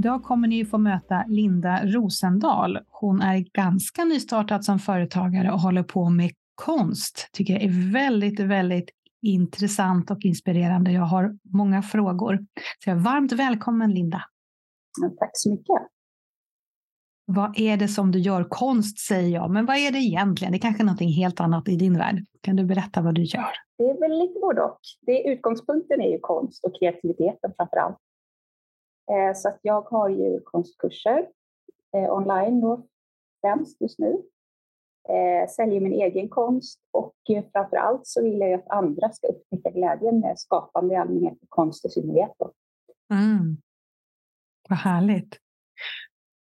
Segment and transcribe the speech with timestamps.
[0.00, 2.78] Idag kommer ni få möta Linda Rosendahl.
[2.88, 7.28] Hon är ganska nystartad som företagare och håller på med konst.
[7.32, 8.90] Tycker jag är väldigt, väldigt
[9.22, 10.92] intressant och inspirerande.
[10.92, 12.38] Jag har många frågor.
[12.84, 14.22] Så jag är varmt välkommen Linda.
[15.18, 15.76] Tack så mycket.
[17.24, 18.44] Vad är det som du gör?
[18.44, 20.52] Konst säger jag, men vad är det egentligen?
[20.52, 22.24] Det är kanske är någonting helt annat i din värld.
[22.40, 23.52] Kan du berätta vad du gör?
[23.78, 24.80] Det är väl lite både och.
[25.00, 27.98] Det, utgångspunkten är ju konst och kreativiteten framför allt.
[29.10, 31.28] Eh, så att jag har ju konstkurser
[31.96, 32.86] eh, online då,
[33.40, 34.22] främst just nu.
[35.08, 37.14] Eh, säljer min egen konst och
[37.52, 41.48] framför allt så vill jag att andra ska upptäcka glädjen med skapande i allmänhet och
[41.48, 42.32] konst i synnerhet.
[43.12, 43.56] Mm.
[44.68, 45.38] Vad härligt.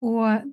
[0.01, 0.51] Och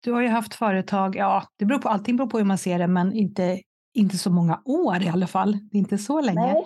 [0.00, 2.78] du har ju haft företag, ja, det beror på, allting beror på hur man ser
[2.78, 3.60] det, men inte,
[3.94, 5.52] inte så många år i alla fall.
[5.52, 6.40] Det är inte så länge.
[6.40, 6.64] Nej,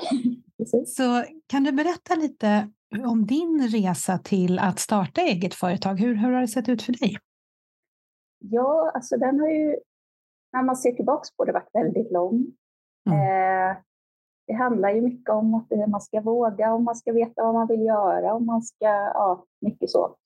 [0.86, 2.70] så kan du berätta lite
[3.06, 5.94] om din resa till att starta eget företag.
[5.94, 7.16] Hur, hur har det sett ut för dig?
[8.39, 9.77] Ja, alltså den har ju,
[10.53, 12.47] när man ser tillbaka på det, varit väldigt lång.
[13.11, 13.19] Mm.
[13.19, 13.77] Eh,
[14.47, 17.66] det handlar ju mycket om att man ska våga, om man ska veta vad man
[17.66, 20.16] vill göra, om man ska, ja, mycket så.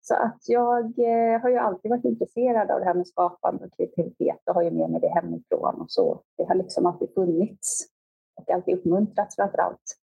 [0.00, 3.72] Så att jag eh, har ju alltid varit intresserad av det här med skapande och
[3.76, 6.22] kreativitet och har ju med mig det hemifrån och så.
[6.36, 7.93] Det har liksom alltid funnits
[8.36, 9.98] och alltid uppmuntrats framför allt.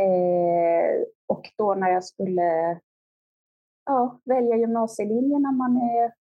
[0.00, 2.80] Eh, och då när jag skulle
[3.86, 6.12] ja, välja gymnasielinjen när man är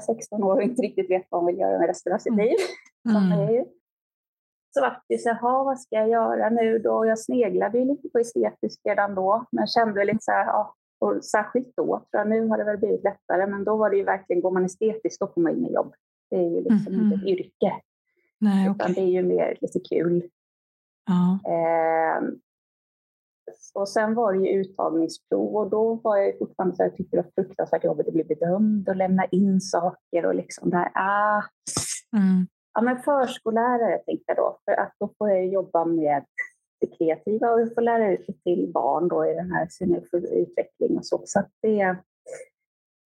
[0.00, 2.46] 16 år och inte riktigt vet vad man vill göra med resten av sitt mm.
[2.46, 2.56] liv.
[3.04, 3.64] Mm.
[4.74, 7.06] Så var det så här, vad ska jag göra nu då?
[7.06, 11.24] Jag sneglade ju lite på estetisk redan då, men kände lite så här, ja, och
[11.24, 14.04] särskilt då, tror jag nu har det väl blivit lättare, men då var det ju
[14.04, 15.94] verkligen, går man estetiskt då får man inget jobb.
[16.30, 17.12] Det är ju liksom mm.
[17.12, 17.72] inte ett yrke,
[18.38, 18.94] Nej, utan okay.
[18.94, 20.22] det är ju mer lite kul.
[21.06, 21.50] Ja.
[21.50, 22.28] Eh,
[23.74, 27.22] och sen var det ju uttagningsprov och då var jag fortfarande så här, tyckte det
[27.22, 30.90] var fruktansvärt jobbigt att bli bedömd och lämna in saker och liksom där.
[30.94, 31.42] Ah.
[32.16, 32.46] Mm.
[32.74, 36.24] Ja, men förskollärare tänkte jag då, för att då får jag jobba med
[36.80, 40.96] det kreativa och få lära ut det till barn då i den här sin utveckling
[40.96, 41.22] och så.
[41.24, 41.96] Så, det,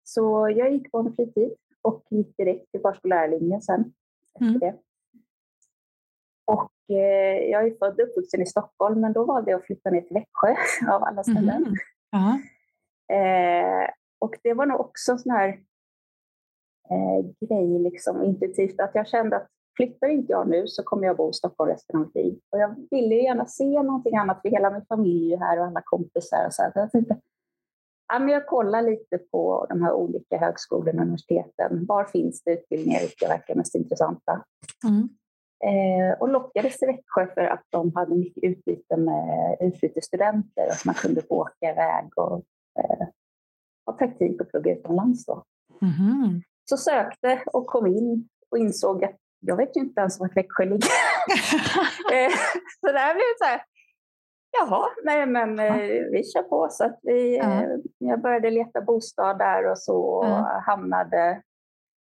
[0.04, 3.94] så jag gick på en fritid och gick direkt till förskollärarlinjen sen
[4.34, 4.60] efter mm.
[4.60, 4.76] det.
[6.50, 9.90] Och eh, jag är född och uppvuxen i Stockholm, men då valde jag att flytta
[9.90, 10.56] ner till Växjö
[10.94, 11.66] av alla ställen.
[11.66, 11.74] Mm.
[12.16, 12.36] Uh
[13.10, 13.84] -huh.
[13.84, 13.90] eh,
[14.20, 15.48] och det var nog också en sån här
[16.90, 21.18] eh, grej, liksom intuitivt, att jag kände att flyttar inte jag nu så kommer jag
[21.18, 22.40] bo i Stockholm resten av mitt liv.
[22.50, 25.82] Och jag ville gärna se någonting annat, för hela min familj är här och alla
[25.86, 26.46] kompisar.
[26.48, 26.72] Och så, här.
[26.72, 27.18] så jag tänkte,
[28.08, 31.86] ja, men jag kollar lite på de här olika högskolorna och universiteten.
[31.86, 34.44] Var finns det utbildningar som verkar mest intressanta?
[34.88, 35.10] Mm.
[35.64, 40.86] Eh, och lockades till Växjö för att de hade mycket utbyte med utbytesstudenter och att
[40.86, 42.44] man kunde få åka iväg och
[42.80, 43.08] eh,
[43.86, 45.26] ha praktik och plugga utomlands.
[45.26, 45.44] Då.
[45.82, 46.42] Mm.
[46.70, 50.66] Så sökte och kom in och insåg att jag vet ju inte ens vart Växjö
[50.66, 50.90] ligger.
[52.14, 52.32] Eh,
[52.80, 53.62] så där blev det så här,
[54.52, 56.68] jaha, nej men eh, vi kör på.
[56.72, 57.64] Så att vi, eh,
[57.98, 61.42] jag började leta bostad där och så och hamnade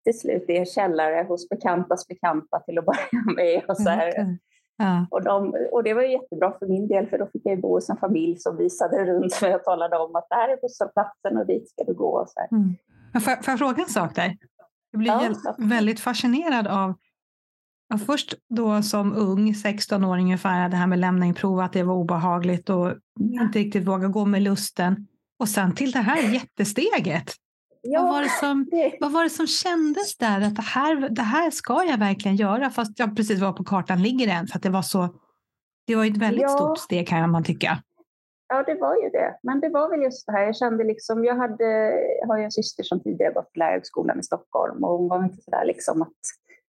[0.04, 3.62] till slut i en källare hos bekantas bekanta till att börja med.
[3.68, 4.36] Och, så okay.
[4.76, 5.06] ja.
[5.10, 7.90] och, de, och det var jättebra för min del för då fick jag bo hos
[7.90, 11.46] en familj som visade runt mig och talade om att det här är busshållplatsen och
[11.46, 12.20] dit ska du gå.
[12.20, 12.48] Och så här.
[12.52, 12.74] Mm.
[13.12, 14.36] Får, får jag fråga en sak där?
[14.90, 16.94] Jag blir ja, väldigt fascinerad av
[17.88, 21.82] Ja, först då som ung, 16-åring ungefär, det här med lämna in prov, att det
[21.82, 25.06] var obehagligt och inte riktigt våga gå med lusten.
[25.38, 27.34] Och sen till det här jättesteget.
[27.86, 28.96] Ja, vad, var det som, det...
[29.00, 30.40] vad var det som kändes där?
[30.40, 34.02] Att det här, det här ska jag verkligen göra, fast jag precis var på kartan
[34.02, 34.46] ligger än.
[34.46, 35.08] För att det var så.
[35.86, 36.48] Det var ett väldigt ja.
[36.48, 37.82] stort steg kan man tycka.
[38.48, 39.38] Ja, det var ju det.
[39.42, 40.42] Men det var väl just det här.
[40.42, 41.64] Jag kände liksom, jag hade,
[42.28, 45.42] har ju en syster som tidigare gått på lärarhögskolan i Stockholm och hon var inte
[45.42, 46.08] så där liksom att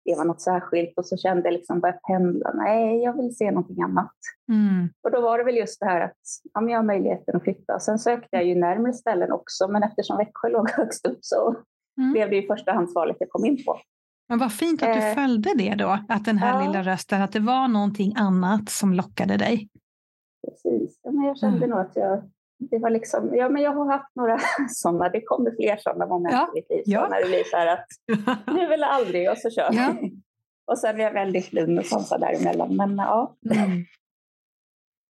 [0.08, 2.52] det var något särskilt och så kände jag liksom bara pendla.
[2.54, 4.14] Nej, jag vill se någonting annat.
[4.48, 4.88] Mm.
[5.02, 6.18] Och då var det väl just det här att
[6.54, 7.80] ja, men jag har möjligheten att flytta.
[7.80, 11.56] Sen sökte jag ju närmare ställen också, men eftersom Växjö låg högst upp så
[11.98, 12.12] mm.
[12.12, 13.80] blev det ju förstahandsvalet jag kom in på.
[14.28, 16.66] Men vad fint att du eh, följde det då, att den här ja.
[16.66, 19.68] lilla rösten, att det var någonting annat som lockade dig.
[20.46, 21.70] Precis, ja, men jag kände mm.
[21.70, 24.38] nog att jag det var liksom, ja men jag har haft några
[24.68, 26.50] sådana, det kommer fler sådana moment ja.
[26.54, 26.82] i mitt liv.
[26.86, 27.08] Ja.
[27.08, 27.86] När det blir så här att
[28.54, 29.94] nu vill aldrig och så kör ja.
[30.66, 32.76] Och sen är jag väldigt lugn och sansad däremellan.
[32.76, 33.36] Men ja.
[33.50, 33.84] Mm.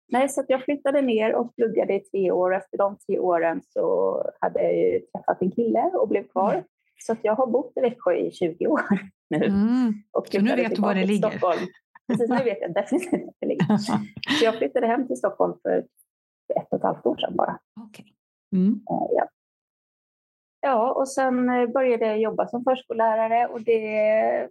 [0.08, 2.54] Nej, så jag flyttade ner och pluggade i tre år.
[2.54, 6.52] Efter de tre åren så hade jag träffat en kille och blev kvar.
[6.52, 6.64] Mm.
[6.98, 8.80] Så jag har bott i Växjö i 20 år
[9.30, 9.44] nu.
[9.44, 9.92] Mm.
[10.12, 11.30] Och så nu vet du var det ligger?
[11.30, 11.60] Stockholm.
[12.06, 13.76] Precis, nu vet jag definitivt var det ligger.
[13.76, 15.84] Så jag flyttade hem till Stockholm för
[16.50, 17.58] ett och ett halvt år sedan bara.
[17.88, 18.06] Okay.
[18.52, 18.72] Mm.
[18.72, 19.28] Uh, ja.
[20.60, 24.48] ja, och sen eh, började jag jobba som förskollärare och det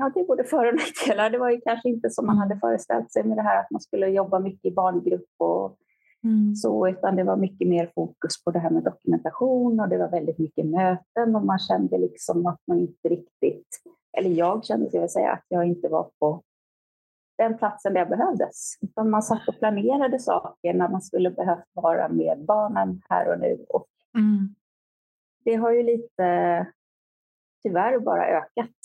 [0.00, 1.30] Ja, det är både för och nackdelar.
[1.30, 2.60] Det var ju kanske inte som man hade mm.
[2.60, 5.76] föreställt sig med det här att man skulle jobba mycket i barngrupp och
[6.24, 6.54] mm.
[6.54, 10.08] så, utan det var mycket mer fokus på det här med dokumentation och det var
[10.08, 13.68] väldigt mycket möten och man kände liksom att man inte riktigt,
[14.18, 16.42] eller jag kände, jag vill säga, att jag inte var på
[17.40, 18.78] den platsen där jag behövdes.
[18.80, 23.40] Utan man satt och planerade saker när man skulle behövt vara med barnen här och
[23.40, 23.64] nu.
[23.68, 23.86] Och
[24.18, 24.54] mm.
[25.44, 26.66] Det har ju lite,
[27.62, 28.76] tyvärr, bara ökat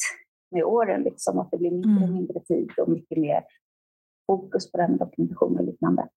[0.51, 2.13] med åren, liksom, att det blir mindre och mm.
[2.13, 3.43] mindre tid och mycket mer
[4.27, 6.07] fokus på den dokumentation och liknande.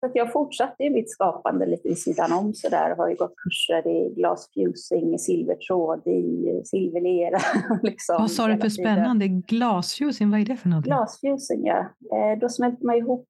[0.00, 2.96] Så jag fortsatte i mitt skapande lite vid sidan om så där.
[2.96, 7.38] Har ju gått kurser i glasfusing, i silvertråd, i silverlera.
[7.82, 9.28] liksom, vad sa du för spännande?
[9.28, 10.84] Glasfusing, vad är det för något?
[10.84, 11.78] Glasfusing, ja.
[12.12, 13.28] Eh, då smälter man ihop,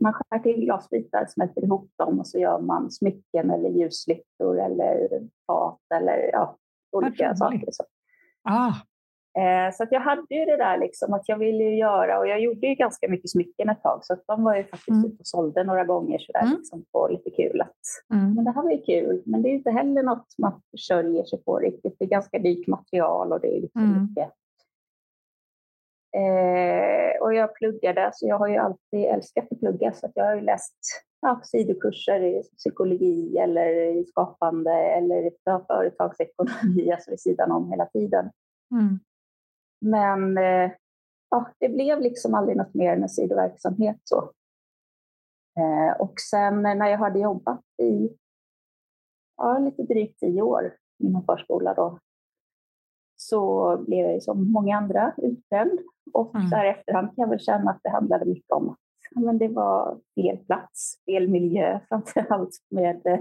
[0.00, 5.08] man skär till glasbitar, smälter ihop dem och så gör man smycken eller ljuslyktor eller
[5.46, 6.56] fat eller ja,
[6.92, 7.68] olika saker.
[7.70, 7.84] Så.
[8.42, 8.74] Ah,
[9.72, 12.66] så att jag hade ju det där liksom att jag ville göra och jag gjorde
[12.66, 15.04] ju ganska mycket smycken ett tag så att de var ju faktiskt mm.
[15.04, 16.56] ute och sålde några gånger sådär mm.
[16.58, 17.60] liksom på lite kul.
[17.60, 17.78] Att,
[18.14, 18.34] mm.
[18.34, 21.42] Men det här var ju kul, men det är inte heller något man försörjer sig
[21.44, 21.96] på riktigt.
[21.98, 24.02] Det är ganska dyrt material och det är lite mm.
[24.02, 24.30] mycket.
[26.16, 30.24] Eh, och jag pluggade, så jag har ju alltid älskat att plugga så att jag
[30.24, 30.78] har ju läst
[31.20, 35.30] ja, sidokurser i psykologi eller i skapande eller
[35.66, 38.30] företagsekonomi, alltså vid sidan om hela tiden.
[38.74, 38.98] Mm.
[39.84, 40.70] Men eh,
[41.30, 44.00] ja, det blev liksom aldrig något mer än en sidoverksamhet.
[44.04, 44.32] Så.
[45.58, 48.08] Eh, och sen när jag hade jobbat i
[49.36, 51.98] ja, lite drygt tio år inom förskola då,
[53.16, 55.80] så blev jag som många andra utbränd.
[56.12, 56.50] Och mm.
[56.50, 58.78] där efterhand kan jag väl känna att det handlade mycket om att
[59.14, 63.20] ja, men det var fel plats, fel miljö framför allt med eh,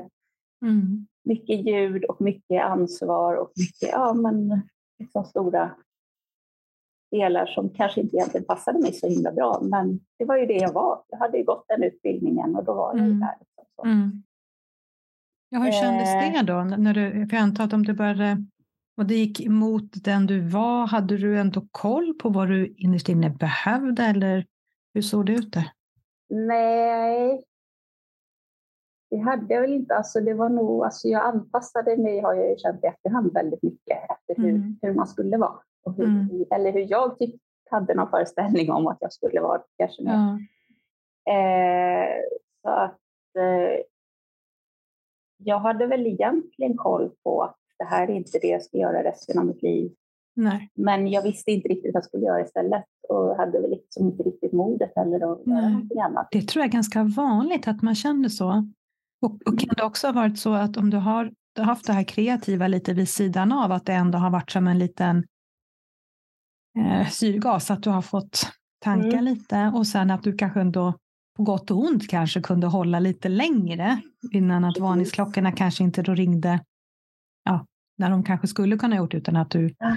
[0.61, 1.07] mm.
[1.23, 4.61] mycket ljud och mycket ansvar och mycket ja, men,
[4.99, 5.71] liksom stora
[7.13, 9.59] delar som kanske inte egentligen passade mig så himla bra.
[9.61, 11.03] Men det var ju det jag var.
[11.09, 13.19] Jag hade ju gått den utbildningen och då var jag mm.
[13.19, 13.35] där.
[13.39, 14.23] Liksom mm.
[15.49, 16.33] Ja, hur kändes eh.
[16.33, 16.63] det då?
[16.77, 18.45] När du, för jag antar att om du började
[18.97, 23.09] och det gick emot den du var, hade du ändå koll på vad du innerst
[23.09, 24.45] inne behövde eller
[24.93, 25.71] hur såg det ut där?
[26.29, 27.43] Nej,
[29.09, 29.95] det hade jag väl inte.
[29.95, 33.63] Alltså, det var nog, alltså, jag anpassade mig, har jag ju känt i efterhand, väldigt
[33.63, 34.79] mycket efter hur, mm.
[34.81, 35.59] hur man skulle vara.
[35.83, 36.45] Och hur, mm.
[36.51, 37.41] Eller hur jag tyck,
[37.71, 39.61] hade någon föreställning om att jag skulle vara.
[39.77, 40.39] Kanske ja.
[41.33, 42.21] eh,
[42.61, 42.99] så att
[43.37, 43.83] eh,
[45.37, 49.03] jag hade väl egentligen koll på att det här är inte det jag ska göra
[49.03, 49.91] resten av mitt liv.
[50.35, 50.69] Nej.
[50.73, 54.23] Men jag visste inte riktigt vad jag skulle göra istället och hade väl liksom inte
[54.23, 56.27] riktigt modet heller att göra någonting annat.
[56.31, 58.49] Det tror jag är ganska vanligt att man känner så.
[59.21, 61.87] Och, och kan det också ha varit så att om du har, du har haft
[61.87, 65.23] det här kreativa lite vid sidan av, att det ändå har varit som en liten
[66.77, 68.47] eh, syrgas, att du har fått
[68.79, 69.23] tanka mm.
[69.23, 70.93] lite och sen att du kanske ändå
[71.37, 74.01] på gott och ont kanske kunde hålla lite längre
[74.31, 76.59] innan att varningsklockorna kanske inte då ringde
[77.43, 77.65] ja,
[77.97, 79.95] när de kanske skulle kunna gjort utan att du ja.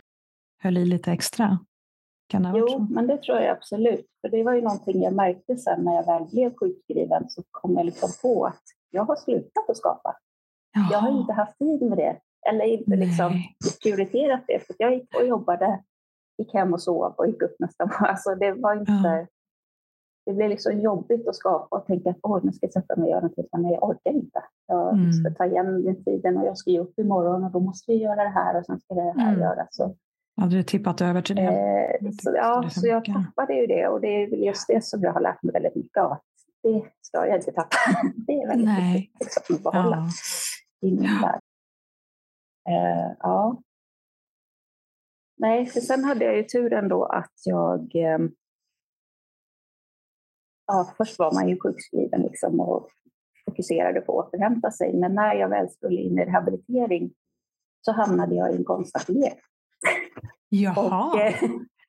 [0.62, 1.58] höll i lite extra.
[2.28, 2.78] Kan det jo, så?
[2.78, 4.06] men det tror jag absolut.
[4.20, 7.76] För det var ju någonting jag märkte sen när jag väl blev sjukskriven så kom
[7.76, 10.16] jag liksom på att jag har slutat att skapa.
[10.74, 10.88] Jaha.
[10.90, 13.42] Jag har inte haft tid med det eller inte liksom
[13.82, 14.66] prioriterat det.
[14.66, 15.82] För jag gick och jobbade
[16.38, 18.06] gick hem och sov och gick upp nästa morgon.
[18.08, 18.92] Alltså det var inte...
[18.92, 19.26] Ja.
[20.26, 23.04] Det blev liksom jobbigt att skapa och tänka att Åh, nu ska jag sätta mig
[23.04, 24.44] och göra någonting, men jag orkar inte.
[24.66, 25.12] Jag mm.
[25.12, 27.98] ska ta igen den tiden och jag ska ge upp imorgon och då måste vi
[27.98, 29.40] göra det här och sen ska det här mm.
[29.40, 29.68] göras.
[29.70, 29.96] Så,
[30.40, 31.42] Ja, du tippat över till det.
[31.42, 35.02] Eh, så, ja, så jag tappade ju det och det är väl just det som
[35.02, 36.18] jag har lärt mig väldigt mycket av.
[36.62, 37.76] Det ska jag inte tappa.
[38.26, 38.94] Det är väldigt Nej.
[38.94, 40.08] viktigt liksom, att behålla
[40.80, 41.20] ja.
[41.22, 41.40] värld.
[42.68, 43.62] Eh, ja.
[45.38, 47.94] Nej, för sen hade jag ju turen då att jag...
[47.94, 48.30] Ehm,
[50.66, 52.88] ja, först var man ju sjukskriven liksom och
[53.44, 54.96] fokuserade på att återhämta sig.
[54.96, 57.14] Men när jag väl skulle in i rehabilitering
[57.80, 59.32] så hamnade jag i en konstateljé.
[60.48, 61.12] Jaha!
[61.12, 61.34] Och, eh,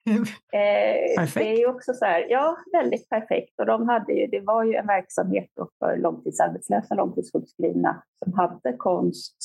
[0.54, 1.34] Eh, perfekt.
[1.34, 3.60] Det är ju också så här, ja, väldigt perfekt.
[3.60, 5.50] Och de hade ju, det var ju en verksamhet
[5.80, 9.38] för långtidsarbetslösa, långtidssjukskrivna som hade konst,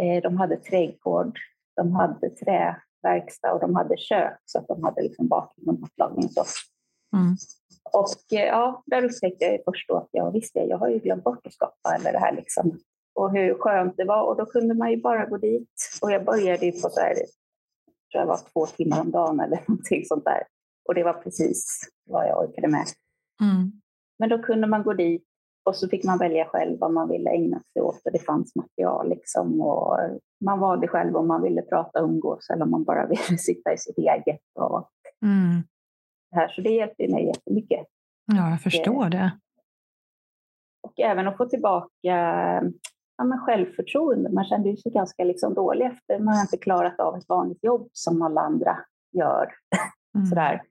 [0.00, 1.38] eh, de hade trädgård,
[1.76, 6.28] de hade träverkstad och de hade kök så att de hade liksom bakning och matlagning
[6.28, 6.44] så.
[7.16, 7.36] Mm.
[7.92, 11.24] Och eh, ja, där upptäckte jag först då att jag visste, jag har ju glömt
[11.24, 12.78] bort att skapa eller det här liksom.
[13.14, 15.98] Och hur skönt det var och då kunde man ju bara gå dit.
[16.02, 17.14] Och jag började ju på så här
[18.12, 20.42] tror jag var två timmar om dagen eller någonting sånt där.
[20.88, 22.86] Och det var precis vad jag orkade med.
[23.40, 23.72] Mm.
[24.18, 25.25] Men då kunde man gå dit
[25.66, 28.56] och så fick man välja själv vad man ville ägna sig åt och det fanns
[28.56, 29.60] material liksom.
[29.60, 29.98] Och
[30.44, 33.72] man valde själv om man ville prata och umgås eller om man bara ville sitta
[33.72, 34.40] i sitt eget.
[34.54, 34.90] Och
[35.22, 35.62] mm.
[36.34, 36.48] här.
[36.48, 37.86] Så det hjälpte mig jättemycket.
[38.26, 39.30] Ja, jag förstår det.
[40.82, 41.90] Och även att få tillbaka
[43.16, 44.30] ja, men självförtroende.
[44.30, 47.88] Man kände sig ganska liksom dålig efter man har inte klarat av ett vanligt jobb
[47.92, 48.78] som alla andra
[49.12, 49.52] gör.
[50.14, 50.26] Mm.
[50.26, 50.62] Sådär.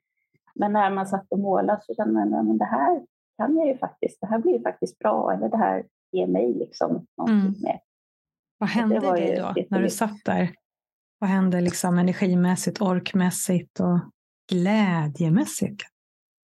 [0.55, 3.01] Men när man satt och målade så kände man att det här
[3.37, 4.21] kan jag ju faktiskt.
[4.21, 5.33] Det här blir faktiskt bra.
[5.33, 7.61] Eller det här ger mig liksom någonting mm.
[7.61, 7.79] med.
[8.57, 10.49] Vad hände dig då när du satt där?
[11.19, 13.99] Vad hände liksom energimässigt, orkmässigt och
[14.51, 15.81] glädjemässigt?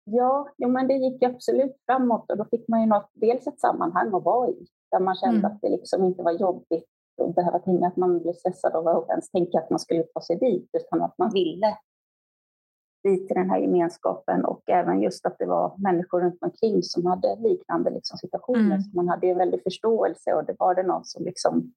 [0.04, 3.61] Ja, jo, men det gick absolut framåt och då fick man ju något, dels ett
[3.61, 5.52] sammanhang att vara i där man kände mm.
[5.52, 6.85] att det liksom inte var jobbigt
[7.23, 10.21] att behöva tänka att man blev stressad av att ens tänka att man skulle ta
[10.21, 11.76] sig dit, utan att man ville
[13.17, 17.37] till den här gemenskapen och även just att det var människor runt omkring som hade
[17.37, 18.61] liknande liksom situationer.
[18.61, 18.83] Mm.
[18.83, 21.73] Så man hade en väldig förståelse och det var det någon som liksom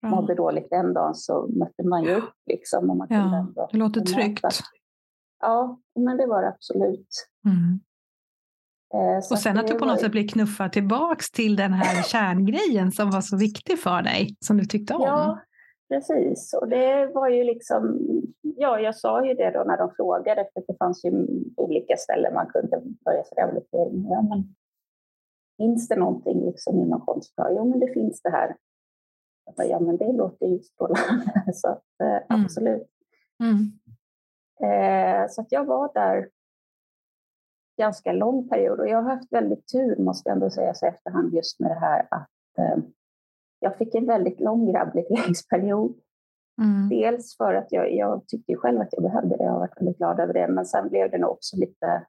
[0.00, 0.08] ja.
[0.08, 2.34] mådde dåligt den dagen så mötte man ju upp.
[2.46, 4.44] Liksom, och man ja, ändå det låter tryggt.
[5.40, 7.08] Ja, men det var det absolut.
[7.46, 7.80] Mm.
[8.94, 12.92] Eh, och sen att du på något sätt blir knuffad tillbaks till den här kärngrejen
[12.92, 15.02] som var så viktig för dig, som du tyckte om.
[15.02, 15.40] Ja,
[15.88, 16.54] precis.
[16.60, 17.98] Och det var ju liksom,
[18.58, 22.34] ja, jag sa ju det då när de frågade, för det fanns ju olika ställen
[22.34, 24.06] man kunde börja sin rehabilitering.
[24.10, 24.54] Ja, men
[25.56, 27.34] finns det någonting liksom inom konst?
[27.36, 28.56] Jo, men det finns det här.
[29.56, 31.44] Bara, ja, men det låter ju strålande.
[31.54, 32.44] så att, eh, mm.
[32.44, 32.88] absolut.
[33.42, 33.72] Mm.
[34.60, 36.28] Eh, så att jag var där
[37.78, 41.34] ganska lång period och jag har haft väldigt tur måste jag ändå säga så efterhand
[41.34, 42.76] just med det här att eh,
[43.60, 45.94] jag fick en väldigt lång rehabiliteringsperiod.
[46.58, 46.88] Mm.
[46.88, 49.98] Dels för att jag, jag tyckte själv att jag behövde det, jag har varit väldigt
[49.98, 52.06] glad över det, men sen blev det nog också lite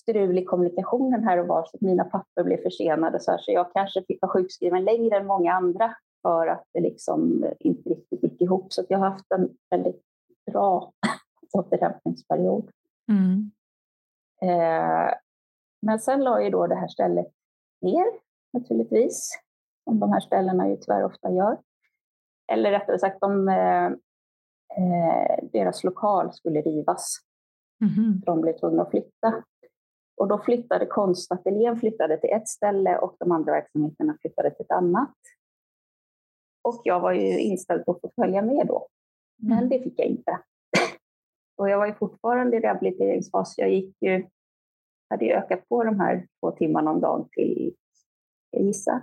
[0.00, 3.52] strul i kommunikationen här och var så att mina papper blev försenade så, här, så
[3.52, 8.22] jag kanske fick vara sjukskriven längre än många andra för att det liksom inte riktigt
[8.22, 8.72] gick ihop.
[8.72, 10.02] Så jag har haft en väldigt
[10.50, 10.92] bra
[11.52, 12.70] återhämtningsperiod.
[13.08, 13.50] Mm.
[14.42, 15.14] Eh,
[15.82, 17.32] men sen la ju då det här stället
[17.80, 18.06] ner
[18.52, 19.30] naturligtvis,
[19.84, 21.58] som de här ställena ju tyvärr ofta gör.
[22.52, 23.86] Eller rättare sagt, de, eh,
[24.78, 27.18] eh deras lokal skulle rivas.
[27.80, 28.20] Mm.
[28.20, 29.42] De blev tvungna att flytta.
[30.16, 34.70] Och då flyttade konstateljén flyttade till ett ställe och de andra verksamheterna flyttade till ett
[34.70, 35.16] annat.
[36.62, 38.88] Och jag var ju inställd på att få följa med då.
[39.36, 39.68] Men mm.
[39.68, 40.38] det fick jag inte.
[41.56, 43.58] Och jag var ju fortfarande i rehabiliteringsfas.
[43.58, 44.26] Jag gick ju,
[45.10, 47.74] hade ju ökat på de här två timmarna om dagen till,
[48.50, 49.00] jag gissar,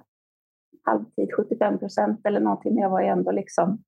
[0.84, 2.74] halvtid, 75 procent eller någonting.
[2.74, 3.84] Men jag var ju ändå liksom...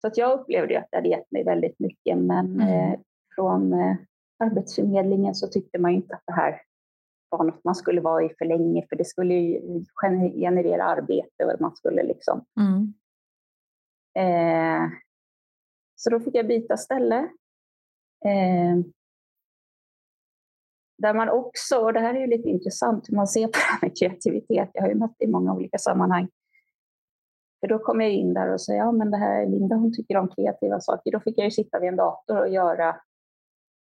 [0.00, 2.18] Så att jag upplevde att det hade gett mig väldigt mycket.
[2.18, 2.92] Men mm.
[2.92, 3.00] eh,
[3.34, 3.96] från eh,
[4.38, 6.60] Arbetsförmedlingen så tyckte man ju inte att det här
[7.28, 9.84] var något man skulle vara i för länge, för det skulle ju
[10.34, 12.44] generera arbete och man skulle liksom...
[12.60, 12.94] Mm.
[14.18, 14.90] Eh,
[15.94, 17.28] så då fick jag byta ställe
[18.24, 18.76] Eh,
[20.98, 23.58] där man också, och det här är ju lite intressant hur man ser på det
[23.58, 26.28] här med kreativitet, jag har ju mött det i många olika sammanhang.
[27.60, 30.16] För då kom jag in där och sa, ja men det här Linda hon tycker
[30.16, 31.12] om kreativa saker.
[31.12, 32.96] Då fick jag ju sitta vid en dator och göra,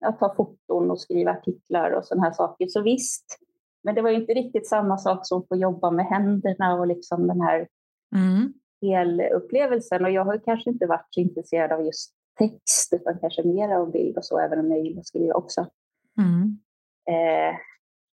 [0.01, 2.67] ja, ta foton och skriva artiklar och sådana här saker.
[2.67, 3.39] Så visst,
[3.83, 6.87] men det var ju inte riktigt samma sak som att få jobba med händerna och
[6.87, 7.69] liksom den här
[8.15, 8.53] mm.
[8.83, 10.05] helupplevelsen.
[10.05, 13.91] Och jag har kanske inte varit så intresserad av just text utan kanske mer av
[13.93, 15.67] bild och så, även om jag gillar att skriva också.
[16.19, 16.59] Mm.
[17.11, 17.57] Eh,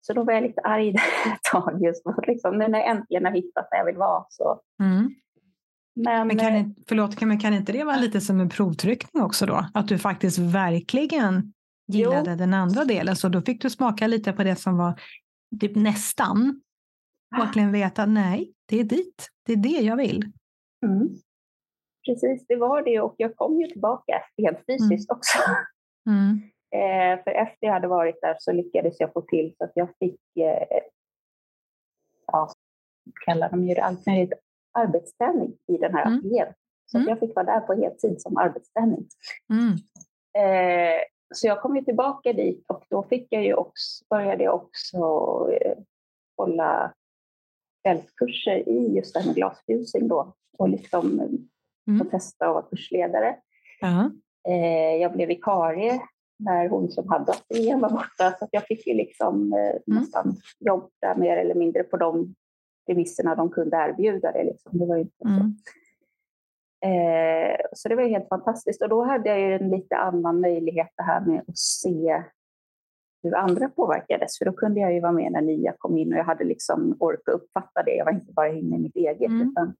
[0.00, 2.88] så då var jag lite arg där ett tag just för liksom, nu när jag
[2.88, 4.24] äntligen har hittat där jag vill vara.
[4.28, 4.60] Så.
[4.82, 5.14] Mm.
[5.94, 9.46] Men, men kan, eh, förlåt, men kan inte det vara lite som en provtryckning också
[9.46, 9.66] då?
[9.74, 11.52] Att du faktiskt verkligen
[11.88, 12.36] gillade jo.
[12.36, 15.00] den andra delen, så då fick du smaka lite på det som var
[15.60, 16.62] typ nästan.
[17.36, 20.32] Verkligen veta, nej, det är dit, det är det jag vill.
[20.86, 21.08] Mm.
[22.06, 25.16] Precis, det var det och jag kom ju tillbaka helt fysiskt mm.
[25.16, 25.38] också.
[26.06, 26.40] Mm.
[26.72, 29.88] Eh, för efter jag hade varit där så lyckades jag få till så att jag
[29.98, 30.80] fick, eh,
[32.26, 32.50] ja,
[33.26, 34.32] kallar de ju det, allt möjligt,
[34.72, 36.18] arbetsträning i den här mm.
[36.18, 36.54] ateljén.
[36.86, 37.08] Så mm.
[37.08, 39.08] jag fick vara där på heltid som arbetsträning.
[39.50, 39.72] Mm.
[40.38, 41.00] Eh,
[41.34, 44.96] så jag kom ju tillbaka dit och då fick jag ju också, började jag också
[45.52, 45.78] eh,
[46.36, 46.94] hålla
[47.84, 51.98] kvällskurser i just det här med glasfusing då och liksom mm.
[51.98, 53.36] få testa att vara kursledare.
[53.82, 54.10] Uh-huh.
[54.48, 56.00] Eh, jag blev vikarie
[56.44, 59.80] när hon som hade ateljén var borta så jag fick ju liksom eh, mm.
[59.86, 62.34] nästan jobba mer eller mindre på de
[62.86, 64.44] premisserna de kunde erbjuda det.
[64.44, 64.78] Liksom.
[64.78, 65.38] det var inte mm.
[65.38, 65.46] så.
[66.86, 70.88] Eh, så det var helt fantastiskt och då hade jag ju en lite annan möjlighet
[70.96, 72.22] det här med att se
[73.22, 74.38] hur andra påverkades.
[74.38, 76.96] För då kunde jag ju vara med när nya kom in och jag hade liksom
[77.00, 77.96] ork att uppfatta det.
[77.96, 79.30] Jag var inte bara inne i mitt eget.
[79.30, 79.48] Mm.
[79.48, 79.74] Utan,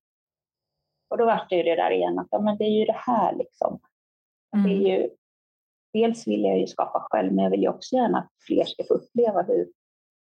[1.10, 3.00] och då var det ju det där igen att ja, men det är ju det
[3.06, 3.80] här liksom.
[4.56, 4.66] Mm.
[4.66, 5.02] Det är mm.
[5.02, 5.08] ju,
[5.92, 8.84] dels vill jag ju skapa själv men jag vill ju också gärna att fler ska
[8.84, 9.68] få uppleva hur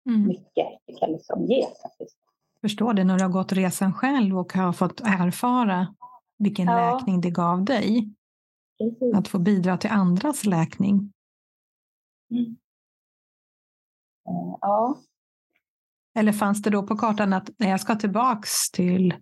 [0.08, 0.26] mm.
[0.26, 1.66] mycket det kan liksom ge.
[1.82, 2.16] Faktiskt.
[2.60, 5.94] Förstår det när du har gått resan själv och har fått erfara
[6.38, 6.94] vilken ja.
[6.94, 8.14] läkning det gav dig.
[8.78, 9.14] Precis.
[9.14, 11.12] Att få bidra till andras läkning.
[12.30, 12.56] Mm.
[14.28, 14.98] Eh, ja.
[16.18, 19.14] Eller fanns det då på kartan att jag ska tillbaks till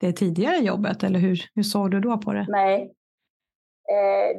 [0.00, 1.02] det tidigare jobbet?
[1.02, 2.46] Eller hur, hur såg du då på det?
[2.48, 2.92] Nej,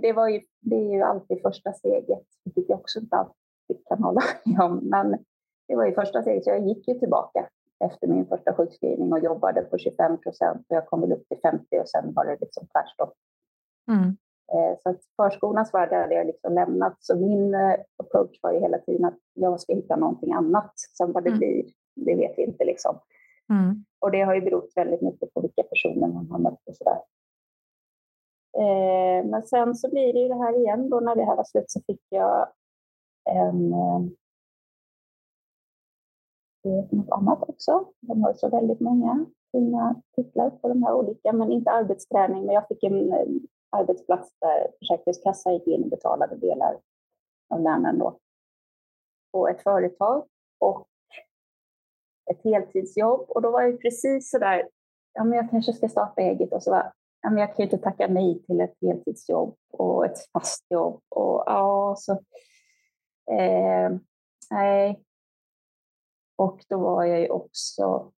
[0.02, 4.04] det, var ju, det är ju alltid första steget, vilket jag också inte alltid kan
[4.04, 4.78] hålla med om.
[4.84, 5.18] Men
[5.68, 7.50] det var ju första steget, så jag gick ju tillbaka
[7.86, 11.38] efter min första sjukskrivning och jobbade på 25 procent och jag kom väl upp till
[11.42, 13.14] 50 och sen var det liksom tvärstopp.
[13.92, 14.18] Mm.
[14.54, 16.96] Eh, så att förskolans värld hade jag liksom lämnat.
[17.00, 20.74] Så min eh, approach var ju hela tiden att jag ska hitta någonting annat.
[20.98, 21.40] Sen vad det mm.
[21.40, 21.66] blir,
[21.96, 23.00] det vet vi inte liksom.
[23.50, 23.86] Mm.
[24.00, 27.00] Och det har ju berott väldigt mycket på vilka personer man har mött och sådär.
[28.58, 31.44] Eh, men sen så blir det ju det här igen då när det här var
[31.44, 32.48] slut så fick jag
[33.30, 34.02] en eh,
[36.66, 37.86] eh, något annat också.
[38.00, 42.46] De har så väldigt många fina titlar på de här olika, men inte arbetsträning.
[42.46, 43.28] Men jag fick en eh,
[43.70, 46.80] arbetsplats där Försäkringskassan gick in och betalade delar
[47.50, 48.18] av lönen då
[49.32, 50.26] på ett företag
[50.60, 50.88] och
[52.32, 53.26] ett heltidsjobb.
[53.30, 54.70] Och då var jag precis så där,
[55.14, 58.08] ja men jag kanske ska starta eget och så var jag kan ju inte tacka
[58.08, 62.12] nej till ett heltidsjobb och ett fast jobb och ja så
[63.32, 63.92] eh,
[64.52, 65.04] nej.
[66.36, 68.12] Och då var jag ju också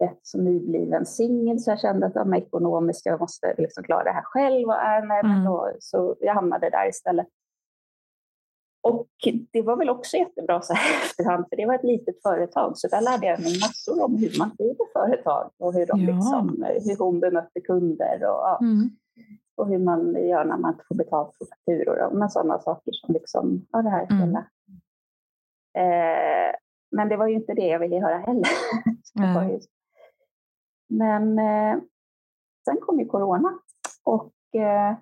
[0.00, 4.10] rätt som nybliven singel så jag kände att ja, ekonomiskt, jag måste liksom klara det
[4.10, 4.68] här själv.
[4.68, 5.44] Och, äh, nej, mm.
[5.44, 7.26] då, så jag hamnade där istället.
[8.82, 9.08] Och
[9.52, 12.88] det var väl också jättebra så här efterhand, för det var ett litet företag, så
[12.88, 16.14] där lärde jag mig massor om hur man driver företag och hur, de ja.
[16.14, 18.90] liksom, hur hon bemötte kunder och, mm.
[19.56, 23.14] och hur man gör när man inte får betalt för fakturor och sådana saker som
[23.14, 24.18] liksom, ja, det här mm.
[24.18, 24.38] hela.
[25.78, 26.54] Eh,
[26.90, 28.48] men det var ju inte det jag ville höra heller.
[29.18, 29.60] Mm.
[30.88, 31.82] Men eh,
[32.64, 33.58] sen kom ju corona
[34.04, 34.96] och eh,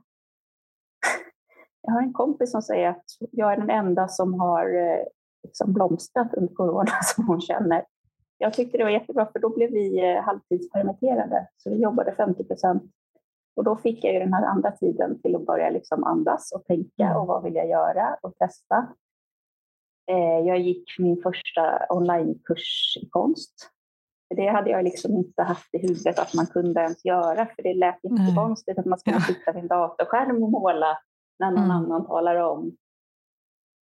[1.88, 5.05] jag har en kompis som säger att jag är den enda som har eh,
[5.42, 7.85] liksom blomstrat under corona som hon känner.
[8.38, 12.44] Jag tyckte det var jättebra för då blev vi eh, halvtidspermitterade så vi jobbade 50
[12.44, 12.83] procent
[13.57, 16.64] och då fick jag ju den här andra tiden till att börja liksom andas och
[16.64, 17.16] tänka mm.
[17.16, 18.88] och vad vill jag göra och testa.
[20.11, 23.70] Eh, jag gick min första onlinekurs i konst
[24.37, 27.74] det hade jag liksom inte haft i huvudet att man kunde ens göra, för det
[27.74, 30.98] lät jättekonstigt att man skulle sitta vid en datorskärm och måla
[31.38, 31.70] när någon mm.
[31.70, 32.77] annan talar om.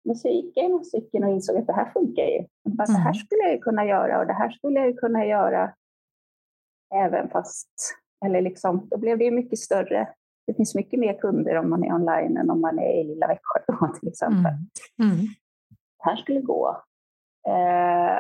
[0.04, 2.46] Men så gick jag några stycken och insåg att det här funkar ju.
[2.64, 2.94] Bara, mm.
[2.94, 3.14] Det här mm.
[3.14, 5.74] skulle jag ju kunna göra och det här skulle jag ju kunna göra
[6.96, 7.70] även fast,
[8.26, 10.10] eller liksom, då blev det ju mycket större.
[10.48, 13.28] Det finns mycket mer kunder om man är online än om man är i lilla
[13.28, 13.60] Växjö
[14.00, 14.52] till exempel.
[15.00, 15.12] Mm.
[15.12, 15.26] Mm.
[15.98, 16.84] Det här skulle gå.
[17.48, 18.20] Eh,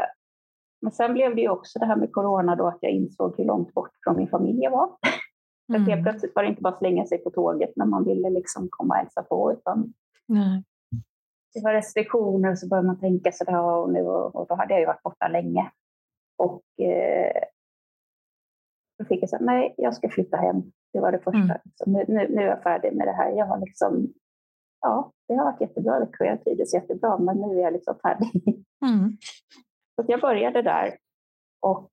[0.81, 3.45] men sen blev det ju också det här med corona då att jag insåg hur
[3.45, 4.89] långt bort från min familj jag var.
[5.75, 5.87] Mm.
[5.87, 8.93] helt plötsligt var det inte bara slänga sig på tåget när man ville liksom komma
[8.93, 9.93] och hälsa på, utan
[10.27, 10.63] Nej.
[11.53, 14.79] det var restriktioner och så började man tänka sådär och, nu, och då hade jag
[14.79, 15.71] ju varit borta länge.
[16.37, 17.43] Och eh,
[18.99, 20.71] då fick jag säga, nej, jag ska flytta hem.
[20.93, 21.39] Det var det första.
[21.39, 21.57] Mm.
[21.63, 23.31] Liksom, nu, nu, nu, är jag färdig med det här.
[23.31, 24.13] Jag har liksom,
[24.81, 26.27] ja, det har varit jättebra veckor.
[26.27, 28.65] Jag trivdes jättebra, men nu är jag liksom färdig.
[28.85, 29.17] Mm.
[29.95, 30.97] Så jag började där
[31.59, 31.90] och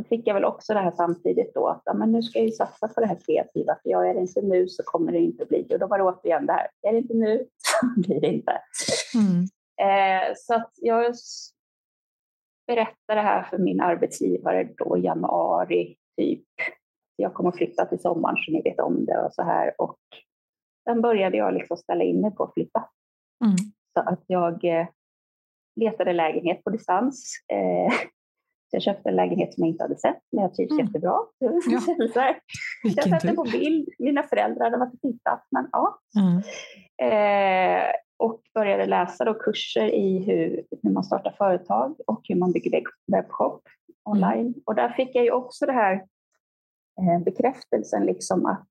[0.00, 2.46] så fick jag väl också det här samtidigt då att ja, men nu ska jag
[2.46, 5.18] ju satsa på det här kreativa, för jag är det inte nu så kommer det
[5.18, 5.66] inte bli.
[5.70, 8.52] Och då var det återigen det här, är det inte nu så blir det inte.
[9.14, 9.44] Mm.
[9.80, 11.14] Eh, så att jag
[12.66, 16.44] berättade det här för min arbetsgivare då i januari, typ.
[17.16, 19.74] Jag kommer att flytta till sommaren så ni vet om det och så här.
[19.78, 19.98] Och
[20.88, 22.88] sen började jag liksom ställa in mig på att flytta.
[23.44, 23.56] Mm.
[23.92, 24.86] Så att jag eh,
[25.80, 27.44] letade lägenhet på distans.
[27.52, 27.92] Eh,
[28.70, 30.86] jag köpte en lägenhet som jag inte hade sett, men jag trivs mm.
[30.86, 31.18] jättebra.
[31.66, 31.80] Ja.
[31.80, 32.20] så
[32.82, 33.88] jag den på bild.
[33.98, 35.46] Mina föräldrar hade varit och tittat.
[35.50, 35.98] Men, ja.
[36.20, 36.42] Mm.
[37.02, 37.84] Eh,
[38.18, 42.82] och började läsa då kurser i hur, hur man startar företag och hur man bygger
[43.12, 43.62] webbshop
[44.04, 44.46] online.
[44.46, 44.54] Mm.
[44.66, 45.94] Och där fick jag ju också det här
[47.00, 48.68] eh, bekräftelsen liksom att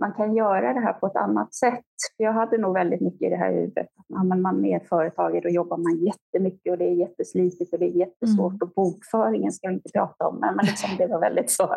[0.00, 1.84] man kan göra det här på ett annat sätt.
[2.16, 3.86] Jag hade nog väldigt mycket i det här huvudet.
[4.08, 7.86] Ja, men man är företagare, då jobbar man jättemycket och det är jätteslitigt och det
[7.86, 8.62] är jättesvårt mm.
[8.62, 11.76] och bokföringen ska vi inte prata om, men liksom det var väldigt så.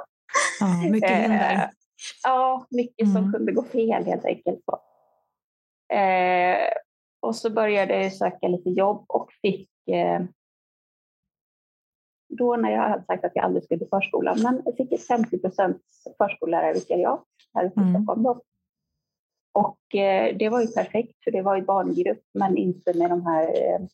[0.60, 1.54] Ja, mycket hinder.
[1.54, 1.70] Eh,
[2.24, 3.16] ja, mycket mm.
[3.16, 4.64] som kunde gå fel helt enkelt.
[5.94, 6.68] Eh,
[7.22, 10.22] och så började jag söka lite jobb och fick eh,
[12.30, 15.08] då när jag hade sagt att jag aldrig skulle till förskolan, men jag fick ett
[15.08, 15.84] 50 procents
[16.18, 17.24] förskollärarvikariat
[17.54, 17.94] här uppe i mm.
[17.94, 18.24] Stockholm.
[18.24, 18.42] Då.
[19.54, 23.26] Och eh, det var ju perfekt, för det var i barngrupp, men inte med de
[23.26, 23.88] här eh,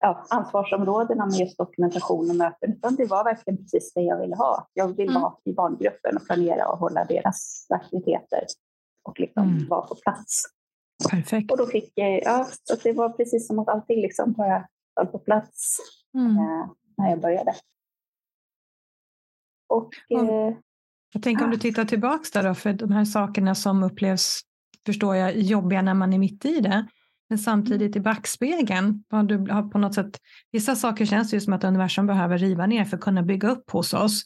[0.00, 4.36] ja, ansvarsområdena med just dokumentation och möten, utan det var verkligen precis det jag ville
[4.36, 4.68] ha.
[4.72, 5.22] Jag vill mm.
[5.22, 8.44] vara i barngruppen och planera och hålla deras aktiviteter
[9.02, 9.68] och liksom mm.
[9.68, 10.42] vara på plats.
[11.10, 11.50] Perfekt.
[11.50, 15.06] Och då fick jag, ja, så det var precis som att allting liksom bara föll
[15.06, 15.76] på plats
[16.14, 16.36] mm.
[16.36, 16.66] eh,
[16.96, 17.54] när jag började.
[19.68, 20.56] Och, eh,
[21.14, 24.40] jag tänker om du tittar tillbaks där då, för de här sakerna som upplevs,
[24.86, 26.86] förstår jag, jobbiga när man är mitt i det.
[27.28, 30.18] Men samtidigt i backspegeln, har du har på något sätt,
[30.52, 33.70] vissa saker känns ju som att universum behöver riva ner för att kunna bygga upp
[33.70, 34.24] hos oss.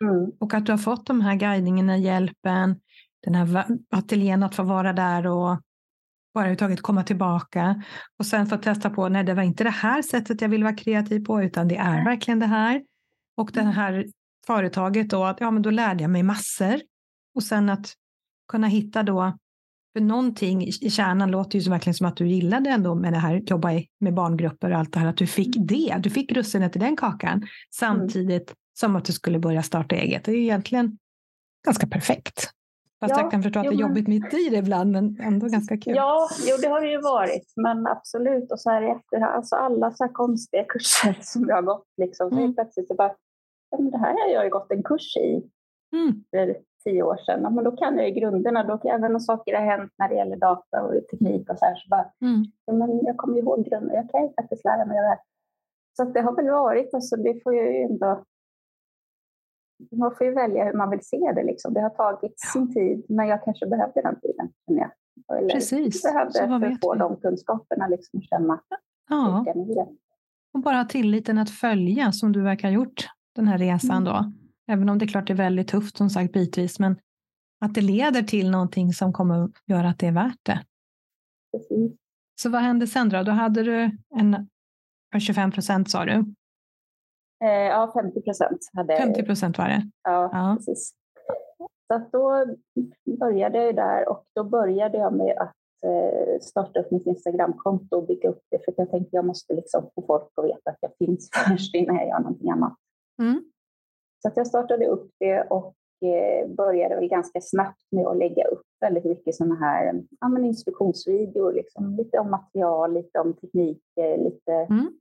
[0.00, 0.30] Mm.
[0.40, 2.80] Och att du har fått de här guidningarna, hjälpen,
[3.24, 5.60] den här ateljén att få vara där och
[6.34, 7.82] bara överhuvudtaget komma tillbaka
[8.18, 10.76] och sen få testa på, nej det var inte det här sättet jag vill vara
[10.76, 12.82] kreativ på utan det är verkligen det här.
[13.36, 13.72] Och det mm.
[13.72, 14.06] här
[14.46, 16.80] företaget då, att ja men då lärde jag mig massor.
[17.34, 17.92] Och sen att
[18.48, 19.38] kunna hitta då,
[19.92, 23.42] för någonting i kärnan låter ju verkligen som att du gillade ändå med det här,
[23.46, 23.68] jobba
[24.00, 25.66] med barngrupper och allt det här, att du fick mm.
[25.66, 28.56] det, du fick russinet i den kakan samtidigt mm.
[28.78, 30.24] som att du skulle börja starta eget.
[30.24, 30.98] Det är egentligen
[31.66, 32.50] ganska perfekt.
[33.00, 35.46] Fast ja, jag kan förstå att det är jobbigt mitt i det ibland, men ändå
[35.46, 35.94] ganska kul.
[35.96, 38.52] Ja, jo, det har det ju varit, men absolut.
[38.52, 42.32] Och så här efter, alltså alla så här konstiga kurser som jag har gått, liksom,
[42.32, 42.48] mm.
[42.48, 43.14] så plötsligt så bara,
[43.74, 45.50] ja, men det här har jag ju gått en kurs i
[45.92, 46.24] mm.
[46.30, 47.40] för tio år sedan.
[47.42, 50.08] Ja, men då kan jag ju grunderna, då kan, även om saker har hänt när
[50.08, 52.44] det gäller data och teknik och så här, så bara, mm.
[52.64, 55.18] ja, men jag kommer ihåg grunderna, jag kan ju faktiskt lära mig det här.
[55.96, 58.24] Så det har väl varit, alltså, det får jag ju ändå
[59.92, 61.44] man får ju välja hur man vill se det.
[61.44, 61.74] Liksom.
[61.74, 64.48] Det har tagit sin tid, men jag kanske behövde den tiden.
[64.66, 64.90] Jag.
[65.38, 66.02] Eller Precis.
[66.02, 68.60] behövde för att få de kunskaperna, liksom, känna
[69.08, 69.44] ja.
[70.52, 73.04] Och bara tilliten att följa, som du verkar ha gjort
[73.34, 74.04] den här resan mm.
[74.04, 74.32] då.
[74.72, 76.96] Även om det är klart det är väldigt tufft som sagt bitvis, men
[77.60, 80.60] att det leder till någonting som kommer att göra att det är värt det.
[81.52, 81.92] Precis.
[82.40, 83.22] Så vad hände sen då?
[83.22, 84.48] Då hade du en
[85.20, 86.34] 25 procent sa du.
[87.44, 88.58] Eh, ja, 50 procent.
[88.98, 89.90] 50 procent var det?
[90.02, 90.54] Ja, ja.
[90.58, 90.94] precis.
[91.86, 92.46] Så då
[93.18, 98.06] började jag där och då började jag med att eh, starta upp mitt Instagramkonto och
[98.06, 100.78] bygga upp det för jag tänkte att jag måste liksom få folk att veta att
[100.80, 102.76] jag finns först innan jag gör någonting annat.
[103.22, 103.44] Mm.
[104.22, 105.74] Så att jag startade upp det och
[106.04, 110.44] eh, började väl ganska snabbt med att lägga upp väldigt mycket sådana här ja, men
[110.44, 114.98] instruktionsvideor, liksom, lite om material, lite om teknik, lite mm.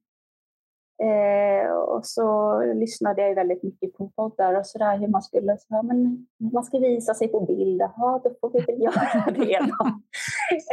[1.02, 5.84] Eh, och så lyssnade jag väldigt mycket på poddar och sådär hur man skulle, så,
[5.84, 9.56] men man ska visa sig på bild, ja då får vi väl göra det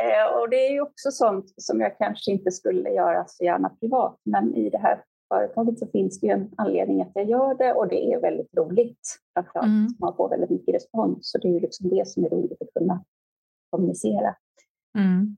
[0.02, 3.68] eh, och det är ju också sånt som jag kanske inte skulle göra så gärna
[3.68, 7.54] privat, men i det här företaget så finns det ju en anledning att jag gör
[7.54, 9.18] det och det är väldigt roligt.
[9.34, 9.88] Framförallt mm.
[10.00, 12.74] man får väldigt mycket respons, så det är ju liksom det som är roligt att
[12.74, 13.04] kunna
[13.70, 14.34] kommunicera.
[14.98, 15.36] Mm.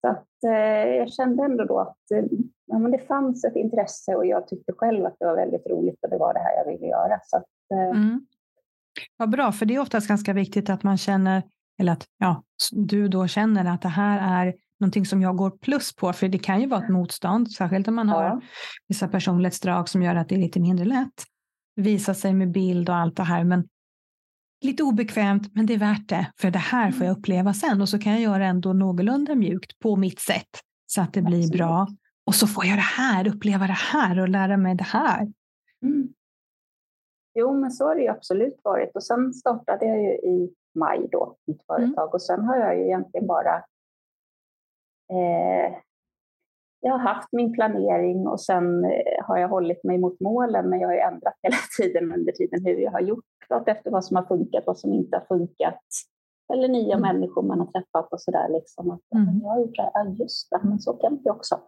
[0.00, 2.24] Så att, eh, jag kände ändå då att eh,
[2.66, 5.98] ja, men det fanns ett intresse och jag tyckte själv att det var väldigt roligt
[6.02, 7.20] och det var det här jag ville göra.
[7.24, 7.98] Så att, eh...
[7.98, 8.26] mm.
[9.16, 11.42] Vad bra, för det är oftast ganska viktigt att man känner,
[11.80, 15.96] eller att ja, du då känner att det här är någonting som jag går plus
[15.96, 18.40] på, för det kan ju vara ett motstånd, särskilt om man har ja.
[18.88, 21.24] vissa personlighetsdrag som gör att det är lite mindre lätt.
[21.76, 23.68] Visa sig med bild och allt det här, men
[24.64, 27.18] lite obekvämt, men det är värt det, för det här får jag mm.
[27.18, 31.12] uppleva sen och så kan jag göra ändå någorlunda mjukt på mitt sätt så att
[31.12, 31.58] det blir Absolut.
[31.58, 31.86] bra.
[32.26, 35.32] Och så får jag det här, uppleva det här och lära mig det här.
[35.82, 36.08] Mm.
[37.34, 38.90] Jo, men så har det ju absolut varit.
[38.94, 41.64] Och sen startade jag ju i maj då, mitt mm.
[41.66, 42.04] företag.
[42.04, 42.12] Mm.
[42.12, 43.64] Och sen har jag ju egentligen bara
[45.10, 45.78] eh,
[46.80, 50.80] jag har haft min planering och sen eh, har jag hållit mig mot målen, men
[50.80, 53.24] jag har ju ändrat hela tiden under tiden hur jag har gjort,
[53.66, 55.80] efter vad som har funkat, vad som inte har funkat,
[56.52, 57.00] eller nya mm.
[57.00, 58.48] människor man har träffat och sådär.
[58.48, 58.90] Liksom.
[58.90, 59.40] Att, mm.
[59.42, 61.60] Jag har gjort det här, just det, men så kan vi också.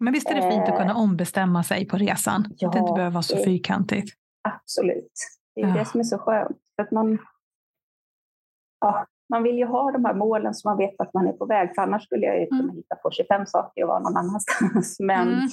[0.00, 1.00] Men visst är det fint att kunna eh.
[1.00, 2.44] ombestämma sig på resan?
[2.56, 4.14] Ja, att det inte behöver vara så det, fyrkantigt.
[4.48, 5.12] Absolut.
[5.54, 5.74] Det är ja.
[5.74, 6.58] det som är så skönt.
[6.76, 7.18] För att man,
[8.80, 11.46] ja, man vill ju ha de här målen så man vet vart man är på
[11.46, 11.74] väg.
[11.74, 12.76] För annars skulle jag ju kunna mm.
[12.76, 14.96] hitta på 25 saker och vara någon annanstans.
[15.00, 15.48] Men mm.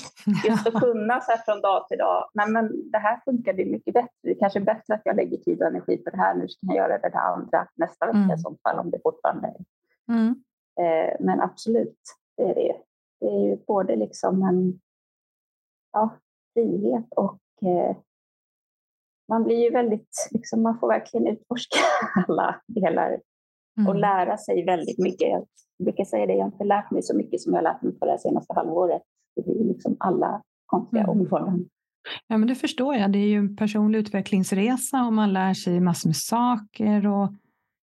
[0.48, 2.30] just att kunna så här från dag till dag.
[2.34, 4.10] Nej, men det här funkar det mycket bättre.
[4.24, 6.36] Det kanske är bättre att jag lägger tid och energi på det här.
[6.36, 8.32] Nu ska jag göra det där andra nästa vecka mm.
[8.32, 9.56] i så fall om det fortfarande är.
[10.14, 10.36] Mm.
[10.80, 12.00] Eh, men absolut,
[12.38, 12.76] det är det.
[13.20, 14.80] Det är ju både liksom en
[15.92, 16.10] ja,
[16.54, 17.96] frihet och eh,
[19.28, 21.80] man blir ju väldigt, liksom, man får verkligen utforska
[22.28, 23.20] alla delar
[23.78, 23.90] mm.
[23.90, 25.28] och lära sig väldigt mycket.
[25.28, 25.46] Jag
[25.84, 27.94] brukar säga det, jag har inte lärt mig så mycket som jag har lärt mig
[28.00, 29.02] på det senaste halvåret.
[29.36, 31.20] Det är liksom alla konstiga mm.
[31.20, 31.70] områden.
[32.28, 33.12] Ja, men det förstår jag.
[33.12, 37.34] Det är ju en personlig utvecklingsresa och man lär sig massor med saker och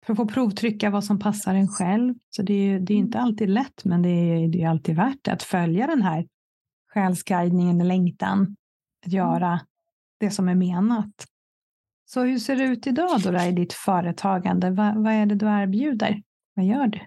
[0.07, 2.14] för att få provtrycka vad som passar en själv.
[2.31, 5.19] Så det är, det är inte alltid lätt, men det är, det är alltid värt
[5.23, 6.27] det att följa den här
[6.95, 8.57] själsguidningen, längtan,
[9.07, 9.61] att göra
[10.21, 11.27] det som är menat.
[12.12, 14.70] Så hur ser det ut idag då, i ditt företagande?
[14.70, 16.23] Va, vad är det du erbjuder?
[16.55, 17.01] Vad gör du?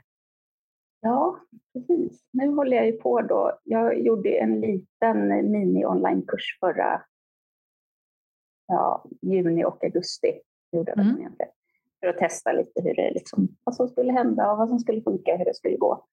[1.01, 1.39] Ja,
[1.73, 2.23] precis.
[2.31, 3.59] Nu håller jag ju på då.
[3.63, 7.01] Jag gjorde en liten mini-online-kurs förra
[8.67, 10.39] ja, juni och augusti.
[10.71, 11.31] Gjorde jag mm.
[11.99, 15.01] För att testa lite hur det liksom, vad som skulle hända och vad som skulle
[15.01, 16.05] funka, hur det skulle gå.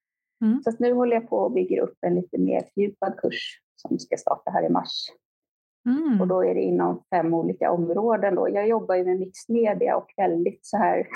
[0.43, 0.63] Mm.
[0.63, 4.17] Så nu håller jag på och bygger upp en lite mer fördjupad kurs som ska
[4.17, 5.07] starta här i mars.
[5.87, 6.21] Mm.
[6.21, 8.35] Och då är det inom fem olika områden.
[8.35, 8.49] Då.
[8.49, 10.99] Jag jobbar ju med mixed media och väldigt så här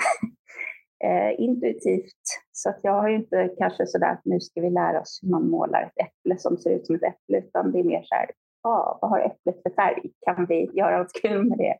[1.03, 2.23] eh, intuitivt.
[2.51, 5.29] Så att jag har ju inte kanske sådär att nu ska vi lära oss hur
[5.29, 8.15] man målar ett äpple som ser ut som ett äpple, utan det är mer så
[8.15, 8.31] här,
[8.63, 10.11] ah, vad har äpplet för färg?
[10.25, 11.77] Kan vi göra något kul med det?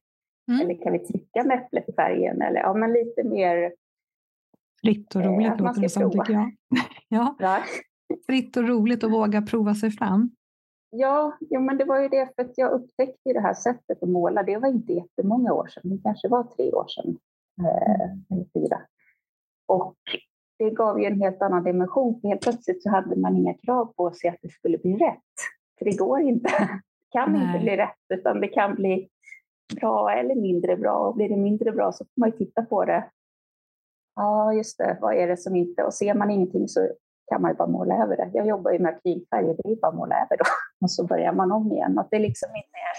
[0.51, 0.61] Mm.
[0.61, 2.41] Eller kan vi trycka med äpplet i färgen?
[2.41, 3.73] Eller ja, men lite mer...
[4.81, 6.51] Fritt och eh, roligt eh, låter det som, tycker jag.
[7.07, 7.35] ja.
[7.39, 7.63] ja.
[8.25, 10.35] Fritt och roligt att våga prova sig fram.
[10.97, 14.09] Ja, ja, men det var ju det för att jag upptäckte det här sättet att
[14.09, 14.43] måla.
[14.43, 17.17] Det var inte jättemånga år sedan, det kanske var tre år sedan,
[17.61, 18.81] eh, eller fyra.
[19.67, 19.95] Och
[20.59, 23.93] det gav ju en helt annan dimension, för helt plötsligt så hade man inga krav
[23.93, 25.35] på sig att det skulle bli rätt.
[25.77, 26.49] För det går inte.
[26.49, 27.47] Det kan Nej.
[27.47, 29.09] inte bli rätt, utan det kan bli
[29.79, 30.97] bra eller mindre bra.
[30.97, 33.09] Och blir det mindre bra så får man ju titta på det.
[34.15, 35.83] Ja, just det, vad är det som inte...
[35.83, 36.89] Och ser man ingenting så
[37.27, 38.31] kan man ju bara måla över det.
[38.33, 40.45] Jag jobbar ju med akrylfärg och det är bara att måla över då.
[40.85, 41.99] Och så börjar man om igen.
[41.99, 42.95] Att det liksom inte är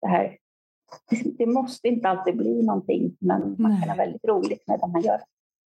[0.00, 0.36] det här.
[1.38, 3.80] Det måste inte alltid bli någonting, men man Nej.
[3.80, 5.20] kan ha väldigt roligt med det man gör.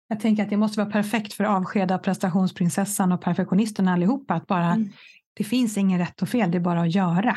[0.07, 4.33] Jag tänker att det måste vara perfekt för att avskeda prestationsprinsessan och perfektionisten allihopa.
[4.33, 4.89] Att bara, mm.
[5.33, 7.35] Det finns ingen rätt och fel, det är bara att göra.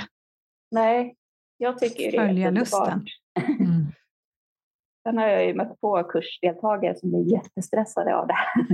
[0.71, 1.17] Nej,
[1.57, 3.07] jag tycker det Följa är lusten.
[3.59, 3.87] Mm.
[5.03, 8.67] Sen har jag ju mött på kursdeltagare som blir jättestressade av det här.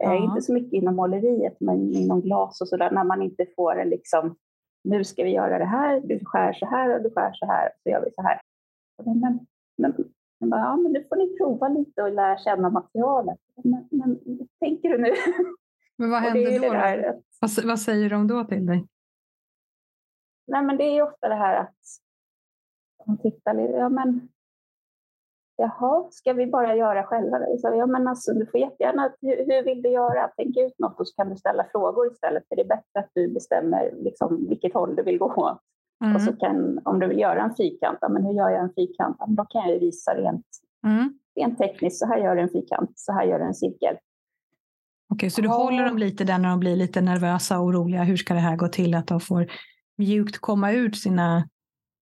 [0.00, 0.14] Ja.
[0.14, 3.88] Inte så mycket inom måleriet, men inom glas och sådär, när man inte får en
[3.88, 4.36] liksom,
[4.84, 7.70] nu ska vi göra det här, du skär så här och du skär så här,
[7.82, 8.40] så gör vi så här.
[9.04, 9.94] Men, men, men,
[10.40, 13.38] men, bara, ja, men nu får ni prova lite och lära känna materialet.
[13.64, 14.20] Men, men
[14.60, 15.10] tänker du nu?
[15.96, 17.12] Men vad händer då?
[17.12, 17.20] då?
[17.40, 18.86] Vad, vad säger de då till dig?
[20.46, 21.76] Nej, men det är ofta det här att
[23.06, 24.28] de tittar lite, ja men
[25.56, 27.38] Jaha, ska vi bara göra själva?
[27.58, 30.30] Så, ja, men alltså, du får jättegärna, hur, hur vill du göra?
[30.36, 32.48] Tänk ut något och så kan du ställa frågor istället.
[32.48, 35.58] För det är bättre att du bestämmer liksom, vilket håll du vill gå.
[36.04, 36.16] Mm.
[36.16, 38.72] Och så kan, om du vill göra en fyrkant, ja, men hur gör jag en
[38.74, 39.16] fyrkant?
[39.18, 40.46] Ja, då kan jag visa rent,
[40.86, 41.18] mm.
[41.36, 43.96] rent tekniskt, så här gör du en fyrkant, så här gör du en cirkel.
[45.12, 45.54] Okej, så du ja.
[45.54, 48.02] håller dem lite där när de blir lite nervösa och oroliga.
[48.02, 48.94] Hur ska det här gå till?
[48.94, 49.46] Att de får
[49.98, 51.48] mjukt komma ut sina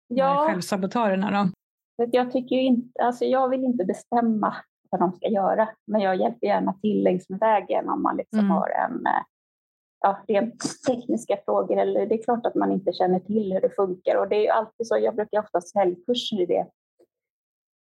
[0.09, 0.47] ja.
[0.49, 1.51] självsabotörerna då?
[2.11, 4.55] Jag, tycker inte, alltså jag vill inte bestämma
[4.91, 8.39] vad de ska göra, men jag hjälper gärna till längs med vägen om man liksom
[8.39, 8.51] mm.
[8.51, 9.23] har en eh,
[10.01, 11.77] ja, rent tekniska frågor.
[11.77, 14.53] Eller det är klart att man inte känner till hur det funkar och det är
[14.53, 14.99] alltid så.
[14.99, 16.67] Jag brukar ofta säljkurser i det.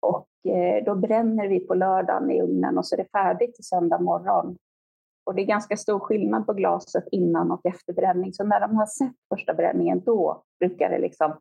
[0.01, 3.65] Och eh, då bränner vi på lördagen i ugnen och så är det färdigt till
[3.65, 4.57] söndag morgon.
[5.27, 8.33] Och det är ganska stor skillnad på glaset innan och efter bränning.
[8.33, 11.39] Så när de har sett första bränningen, då brukar det liksom,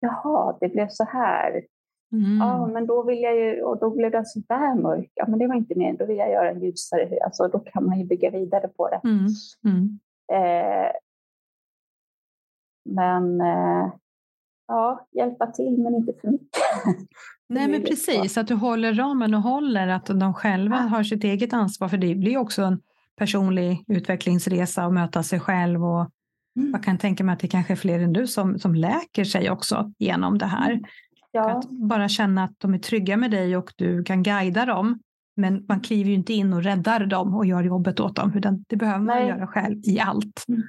[0.00, 1.64] jaha, det blev så här.
[2.12, 2.38] Mm.
[2.38, 5.10] Ja, men då vill jag ju, och då blev den så där mörk.
[5.14, 5.96] Ja, men det var inte meningen.
[5.96, 7.18] Då vill jag göra en ljusare.
[7.24, 9.00] Alltså, då kan man ju bygga vidare på det.
[9.04, 9.26] Mm.
[9.64, 9.98] Mm.
[10.32, 10.90] Eh,
[12.84, 13.92] men eh,
[14.68, 16.62] ja, hjälpa till, men inte för mycket.
[17.48, 18.32] Nej, men precis.
[18.32, 18.40] Så.
[18.40, 20.82] Att du håller ramen och håller att de själva ja.
[20.82, 21.88] har sitt eget ansvar.
[21.88, 22.80] För det blir också en
[23.16, 25.84] personlig utvecklingsresa och möta sig själv.
[25.84, 26.10] Och
[26.56, 26.70] mm.
[26.72, 29.50] Jag kan tänka mig att det kanske är fler än du som, som läker sig
[29.50, 30.80] också genom det här.
[31.38, 31.50] Ja.
[31.50, 34.98] Att bara känna att de är trygga med dig och du kan guida dem.
[35.36, 38.64] Men man kliver ju inte in och räddar dem och gör jobbet åt dem, utan
[38.68, 39.28] det behöver man Nej.
[39.28, 40.44] göra själv i allt.
[40.48, 40.62] Mm.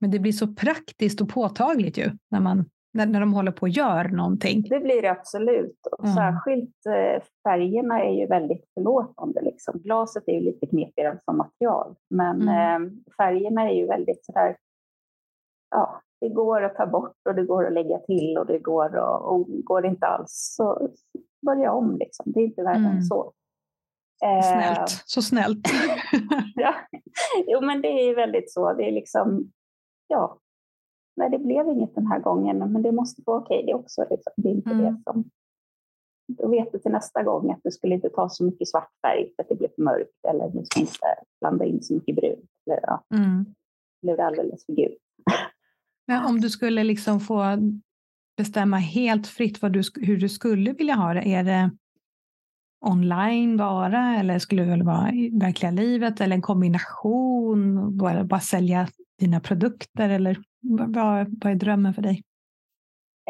[0.00, 3.60] Men det blir så praktiskt och påtagligt ju när, man, när, när de håller på
[3.60, 4.62] och gör någonting.
[4.62, 5.86] Det blir det absolut.
[5.98, 6.16] Och mm.
[6.16, 9.40] Särskilt eh, färgerna är ju väldigt förlåtande.
[9.42, 9.80] Liksom.
[9.84, 12.84] Glaset är ju lite knepigare som material, men mm.
[12.84, 14.56] eh, färgerna är ju väldigt sådär,
[15.70, 18.96] ja, det går att ta bort och det går att lägga till och det går
[18.96, 20.90] att, och går det inte alls så
[21.46, 22.32] börja om liksom.
[22.32, 22.96] Det är inte värre mm.
[22.96, 23.32] än så.
[24.20, 25.68] Snällt, eh, så snällt.
[26.54, 26.74] ja.
[27.46, 28.72] Jo, men det är väldigt så.
[28.72, 29.52] Det är liksom,
[30.06, 30.38] ja,
[31.16, 34.06] nej, det blev inget den här gången, men det måste vara okej det också.
[34.10, 34.32] Liksom.
[34.36, 34.84] Det är inte mm.
[34.84, 35.24] det som...
[36.28, 39.32] Då vet du till nästa gång att du skulle inte ta så mycket svart färg
[39.36, 40.98] för att det blir för mörkt eller du ska inte
[41.40, 42.50] blanda in så mycket brunt.
[42.66, 43.04] Eller, ja.
[43.14, 43.44] mm.
[44.02, 44.98] Det blir alldeles för gult.
[46.10, 47.42] Men om du skulle liksom få
[48.36, 51.70] bestämma helt fritt vad du, hur du skulle vilja ha det, är det
[52.86, 57.96] online bara eller skulle det vara i verkliga livet eller en kombination?
[57.98, 60.96] Bara, bara sälja dina produkter eller vad,
[61.42, 62.22] vad är drömmen för dig?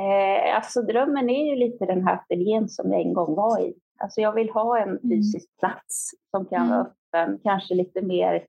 [0.01, 3.75] Eh, alltså drömmen är ju lite den här ateljén som jag en gång var i.
[3.99, 5.01] Alltså jag vill ha en mm.
[5.03, 6.71] fysisk plats som kan mm.
[6.71, 8.47] vara öppen, kanske lite mer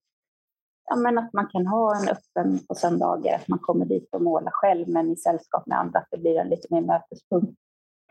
[0.89, 4.22] ja, men att man kan ha en öppen på söndagar, att man kommer dit och
[4.22, 7.60] målar själv men i sällskap med andra, att det blir en lite mer mötespunkt.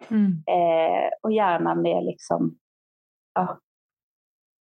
[0.08, 0.42] Mm.
[0.46, 2.56] Eh, och gärna med liksom,
[3.34, 3.58] ja,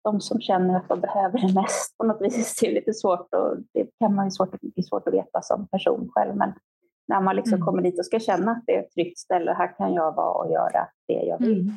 [0.03, 2.59] de som känner att de behöver det mest på något vis.
[2.59, 5.41] Det är lite svårt och det kan man ju svårt, det är svårt att veta
[5.41, 6.53] som person själv, men
[7.07, 7.65] när man liksom mm.
[7.65, 10.43] kommer dit och ska känna att det är ett tryggt ställe, här kan jag vara
[10.43, 11.71] och göra det jag vill.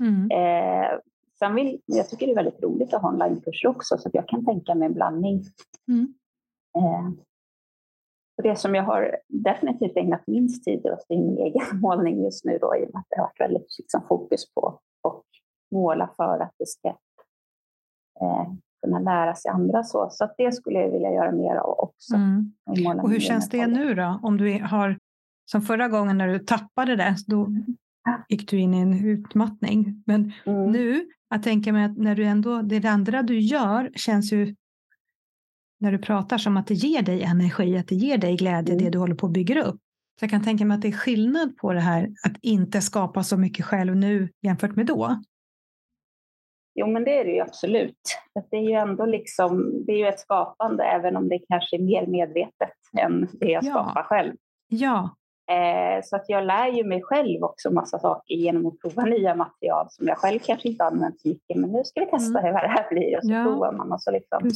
[0.00, 0.28] Mm.
[0.30, 0.30] Mm.
[0.30, 0.98] Eh,
[1.42, 4.44] Sen vill, jag tycker det är väldigt roligt att ha onlinekurser också, så jag kan
[4.44, 5.42] tänka mig en blandning.
[5.88, 6.14] Mm.
[6.78, 7.10] Eh,
[8.42, 12.58] det som jag har definitivt ägnat minst tid åt är min egen målning just nu,
[12.58, 15.22] då, i och med att det har varit väldigt liksom, fokus på att
[15.72, 16.88] måla för att det ska
[18.20, 18.52] eh,
[18.84, 20.08] kunna lära sig andra så.
[20.10, 22.14] Så att det skulle jag vilja göra mer av också.
[22.14, 23.00] Mm.
[23.02, 24.20] Och hur känns det nu då?
[24.22, 24.98] Om du har,
[25.50, 27.48] som förra gången när du tappade det, då
[28.28, 30.02] gick du in i en utmattning.
[30.06, 30.70] Men mm.
[30.70, 34.54] nu, jag tänker mig att när du ändå, det andra du gör känns ju
[35.80, 38.84] när du pratar som att det ger dig energi, att det ger dig glädje, mm.
[38.84, 39.80] det du håller på att bygga upp.
[40.18, 43.22] Så jag kan tänka mig att det är skillnad på det här att inte skapa
[43.22, 45.22] så mycket själv nu jämfört med då.
[46.74, 48.18] Jo, men det är det ju absolut.
[48.50, 51.80] Det är ju ändå liksom, det är ju ett skapande, även om det kanske är
[51.80, 53.70] mer medvetet än det jag ja.
[53.70, 54.32] skapar själv.
[54.68, 55.16] Ja,
[55.52, 59.34] Eh, så att jag lär ju mig själv också massa saker genom att prova nya
[59.34, 61.56] material som jag själv kanske inte använt så mycket.
[61.56, 62.52] Men nu ska vi testa mm.
[62.52, 63.44] vad det här blir och så ja.
[63.44, 63.92] provar man.
[63.92, 64.50] Och så liksom.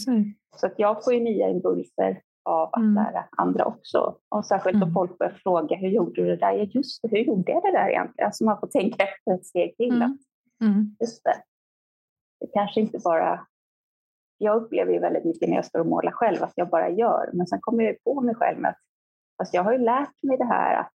[0.56, 2.94] så att jag får ju nya impulser av att mm.
[2.94, 4.16] lära andra också.
[4.28, 4.88] Och särskilt mm.
[4.88, 6.52] om folk börjar fråga hur gjorde du det där?
[6.52, 8.26] Ja, just det, hur gjorde jag det där egentligen?
[8.26, 9.96] Alltså man får tänka efter ett steg till.
[9.96, 10.18] Mm.
[10.62, 10.96] mm.
[11.00, 11.36] Just det.
[12.40, 13.46] Det kanske inte bara
[14.38, 17.30] jag upplever ju väldigt mycket när jag står och målar själv att jag bara gör,
[17.32, 18.78] men sen kommer jag på mig själv med att
[19.38, 20.92] Fast jag har ju lärt mig det här att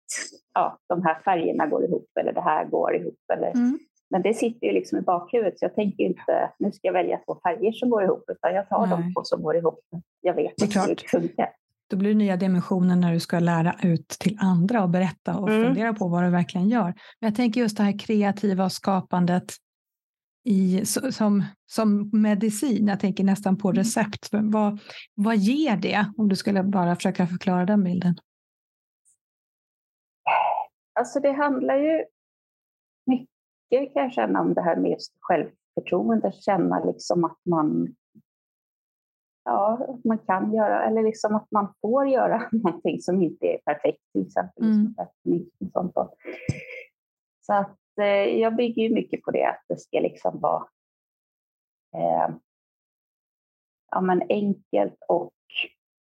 [0.53, 3.19] ja, de här färgerna går ihop eller det här går ihop.
[3.33, 3.79] Eller, mm.
[4.09, 7.17] Men det sitter ju liksom i bakhuvudet så jag tänker inte nu ska jag välja
[7.17, 8.89] två färger som går ihop utan jag tar Nej.
[8.89, 9.79] de två som går ihop.
[10.21, 10.89] Jag vet det klart.
[10.89, 11.49] hur det funkar.
[11.89, 15.49] Då blir det nya dimensioner när du ska lära ut till andra och berätta och
[15.49, 15.65] mm.
[15.65, 16.83] fundera på vad du verkligen gör.
[17.19, 19.53] Men jag tänker just det här kreativa och skapandet
[20.45, 22.87] i, som, som medicin.
[22.87, 23.77] Jag tänker nästan på mm.
[23.77, 24.29] recept.
[24.31, 24.79] Vad,
[25.15, 26.05] vad ger det?
[26.17, 28.15] Om du skulle bara försöka förklara den bilden.
[30.99, 32.05] Alltså det handlar ju
[33.05, 37.95] mycket kan jag känna om det här med just självförtroende, känna liksom att man
[39.43, 43.57] ja, att man kan göra, eller liksom att man får göra någonting som inte är
[43.57, 44.63] perfekt, till exempel.
[44.63, 44.95] Mm.
[45.23, 46.13] Liksom, sånt då.
[47.41, 50.67] Så att eh, jag bygger ju mycket på det, att det ska liksom vara
[51.95, 52.35] eh,
[53.91, 55.31] ja, men enkelt och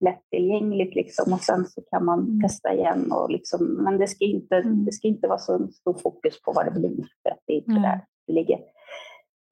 [0.02, 2.40] lättillgängligt liksom och sen så kan man mm.
[2.40, 3.12] testa igen.
[3.12, 4.84] Och liksom, men det ska, inte, mm.
[4.84, 7.56] det ska inte vara så stor fokus på vad det blir för att det är
[7.56, 7.82] inte mm.
[7.82, 8.58] där det ligger.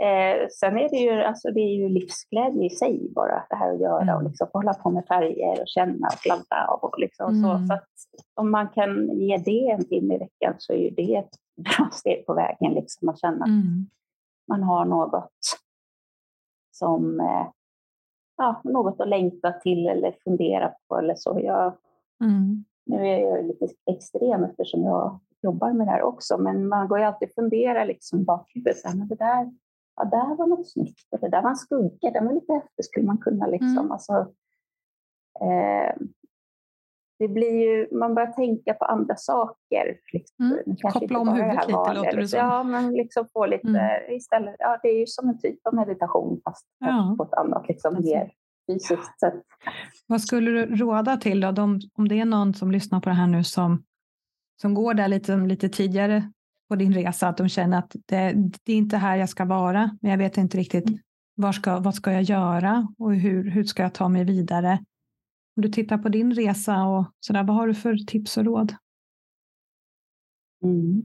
[0.03, 3.75] Eh, sen är det ju, alltså det är ju livsglädje i sig bara det här
[3.75, 4.17] att göra mm.
[4.17, 7.51] och liksom hålla på med färger och känna och kladda och liksom så.
[7.51, 7.67] Mm.
[7.67, 7.89] så att
[8.35, 11.89] om man kan ge det en timme i veckan så är ju det ett bra
[11.93, 13.87] steg på vägen liksom att känna att mm.
[14.49, 15.31] man har något
[16.71, 17.47] som eh,
[18.41, 21.41] ja, något att längta till eller fundera på eller så.
[21.43, 21.72] Jag,
[22.20, 22.64] mm.
[22.86, 26.99] Nu är jag lite extrem eftersom jag jobbar med det här också, men man går
[26.99, 28.76] ju alltid och funderar liksom bakhuvudet.
[28.84, 29.53] Men det där,
[29.97, 33.07] ja, där var något snyggt, det där var en skugga, den var lite efter, skulle
[33.07, 33.78] man kunna liksom.
[33.78, 33.93] Mm.
[33.93, 34.12] Alltså,
[35.41, 35.95] eh,
[37.21, 39.99] det blir ju, man börjar tänka på andra saker.
[40.12, 40.45] Liksom.
[40.45, 40.77] Mm.
[40.93, 42.39] Koppla om huvudet lite, låter det som.
[42.39, 44.16] Ja, men liksom få lite mm.
[44.16, 44.57] istället.
[44.59, 47.14] Ja, det är ju som en typ av meditation fast ja.
[47.18, 48.33] på ett annat, liksom, mer
[48.71, 49.35] fysiskt sett.
[50.07, 51.53] Vad skulle du råda till då?
[51.53, 53.83] De, om det är någon som lyssnar på det här nu som,
[54.61, 56.33] som går där lite, lite tidigare
[56.68, 59.91] på din resa, att de känner att det, det är inte här jag ska vara,
[60.03, 61.01] men jag vet inte riktigt mm.
[61.35, 64.79] var ska, vad ska jag göra och hur, hur ska jag ta mig vidare?
[65.61, 68.75] Om du tittar på din resa och sådär, vad har du för tips och råd?
[70.65, 71.03] Mm.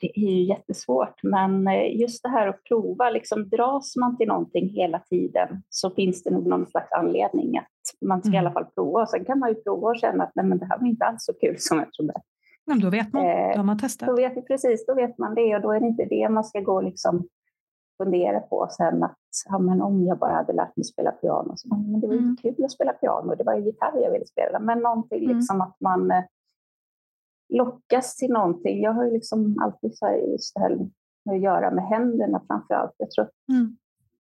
[0.00, 4.28] Det är ju jättesvårt, men eh, just det här att prova, liksom dras man till
[4.28, 8.34] någonting hela tiden så finns det nog någon slags anledning att man ska mm.
[8.34, 9.06] i alla fall prova.
[9.06, 11.24] Sen kan man ju prova och känna att nej, men det här var inte alls
[11.24, 12.14] så kul som jag trodde.
[12.66, 14.08] Men då vet man, då har man testat.
[14.08, 16.60] Då vet precis, då vet man det och då är det inte det man ska
[16.60, 17.28] gå och liksom
[17.96, 19.18] fundera på sen att
[19.48, 22.36] ja, men om jag bara hade lärt mig spela piano, så, men det var mm.
[22.42, 25.36] kul att spela piano, det var ju gitarr jag ville spela, men någonting mm.
[25.36, 26.24] liksom att man eh,
[27.48, 28.82] lockas till någonting.
[28.82, 30.78] Jag har ju liksom alltid så här, just det här
[31.24, 32.94] med att göra med händerna framför allt.
[32.96, 33.76] Jag tror att mm.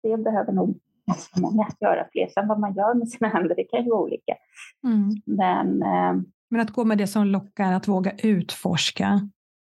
[0.03, 2.27] det behöver nog ganska många göra fler.
[2.27, 4.35] Sen vad man gör med sina händer, det kan ju vara olika.
[4.83, 5.09] Mm.
[5.25, 9.29] Men, eh, Men att gå med det som lockar, att våga utforska.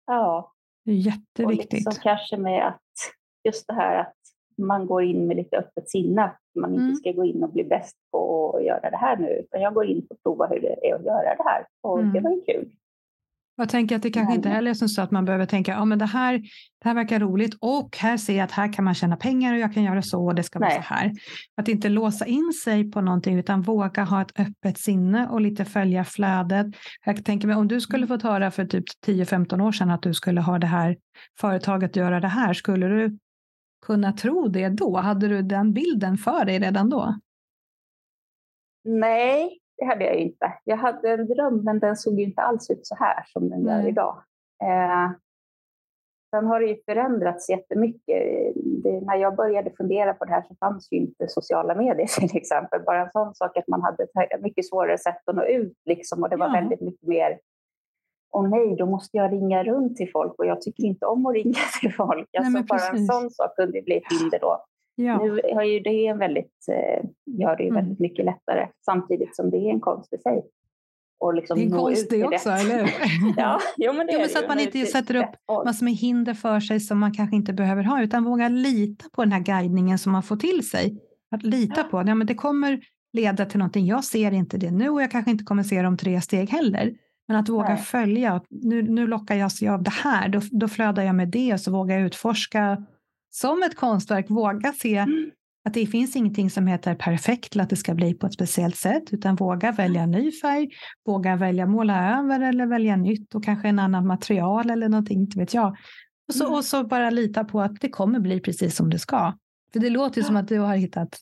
[0.06, 0.54] Ja.
[0.86, 1.88] Det är jätteviktigt.
[1.88, 2.82] Och liksom kanske med att
[3.48, 4.16] just det här att
[4.58, 6.24] man går in med lite öppet sinne.
[6.24, 6.96] Att man inte mm.
[6.96, 9.86] ska gå in och bli bäst på att göra det här nu, utan jag går
[9.86, 11.66] in och provar hur det är att göra det här.
[11.84, 12.14] Och mm.
[12.14, 12.72] det var ju kul.
[13.60, 16.00] Jag tänker att det kanske inte heller är så att man behöver tänka ja, men
[16.00, 16.38] det, här,
[16.82, 19.60] det här verkar roligt och här ser jag att här kan man tjäna pengar och
[19.60, 20.84] jag kan göra så och det ska vara Nej.
[20.88, 21.12] så här.
[21.58, 25.66] Att inte låsa in sig på någonting utan våga ha ett öppet sinne och lite
[25.66, 26.68] följa flödet.
[27.06, 28.08] Jag tänker mig om du skulle mm.
[28.08, 30.98] fått höra för typ 10-15 år sedan att du skulle ha det här
[31.40, 33.18] företaget göra det här, skulle du
[33.88, 34.98] kunna tro det då?
[34.98, 37.16] Hade du den bilden för dig redan då?
[38.84, 40.54] Nej, det hade jag inte.
[40.64, 43.88] Jag hade en dröm, men den såg inte alls ut så här som den gör
[43.88, 44.24] idag.
[44.64, 45.12] Eh,
[46.30, 48.54] sen har det ju förändrats jättemycket.
[48.56, 52.38] Det, när jag började fundera på det här så fanns ju inte sociala medier till
[52.38, 52.82] exempel.
[52.86, 54.08] Bara en sån sak att man hade
[54.42, 56.54] mycket svårare sätt att nå ut liksom, och det var ja.
[56.54, 57.40] väldigt mycket mer
[58.32, 61.34] Åh nej, då måste jag ringa runt till folk och jag tycker inte om att
[61.34, 62.30] ringa till folk.
[62.38, 64.66] Alltså, nej, bara en sån sak kunde bli ett hinder då.
[64.96, 65.24] Ja.
[65.24, 67.82] Nu har ju det väldigt, eh, gör det ju mm.
[67.82, 70.44] väldigt mycket lättare samtidigt som det är en konst i sig.
[71.20, 72.90] Och liksom det är en konst det också, eller hur?
[73.38, 76.34] ja, jo, men det jo, men så att man inte sätter upp massor med hinder
[76.34, 79.98] för sig som man kanske inte behöver ha, utan våga lita på den här guidningen
[79.98, 80.98] som man får till sig.
[81.32, 82.80] Att lita på, ja, men det kommer
[83.14, 83.86] leda till någonting.
[83.86, 86.50] Jag ser inte det nu och jag kanske inte kommer se det om tre steg
[86.50, 86.94] heller.
[87.28, 87.78] Men att våga Nej.
[87.78, 91.54] följa, nu, nu lockar jag sig av det här, då, då flödar jag med det
[91.54, 92.86] och så vågar jag utforska
[93.30, 95.32] som ett konstverk våga se mm.
[95.66, 98.76] att det finns ingenting som heter perfekt eller att det ska bli på ett speciellt
[98.76, 100.70] sätt, utan våga välja ny färg,
[101.06, 105.40] våga välja måla över eller välja nytt och kanske en annan material eller någonting, inte
[105.40, 105.78] vet jag.
[106.28, 106.58] Och så, mm.
[106.58, 109.34] och så bara lita på att det kommer bli precis som det ska.
[109.74, 111.20] För det låter ju som att du har hittat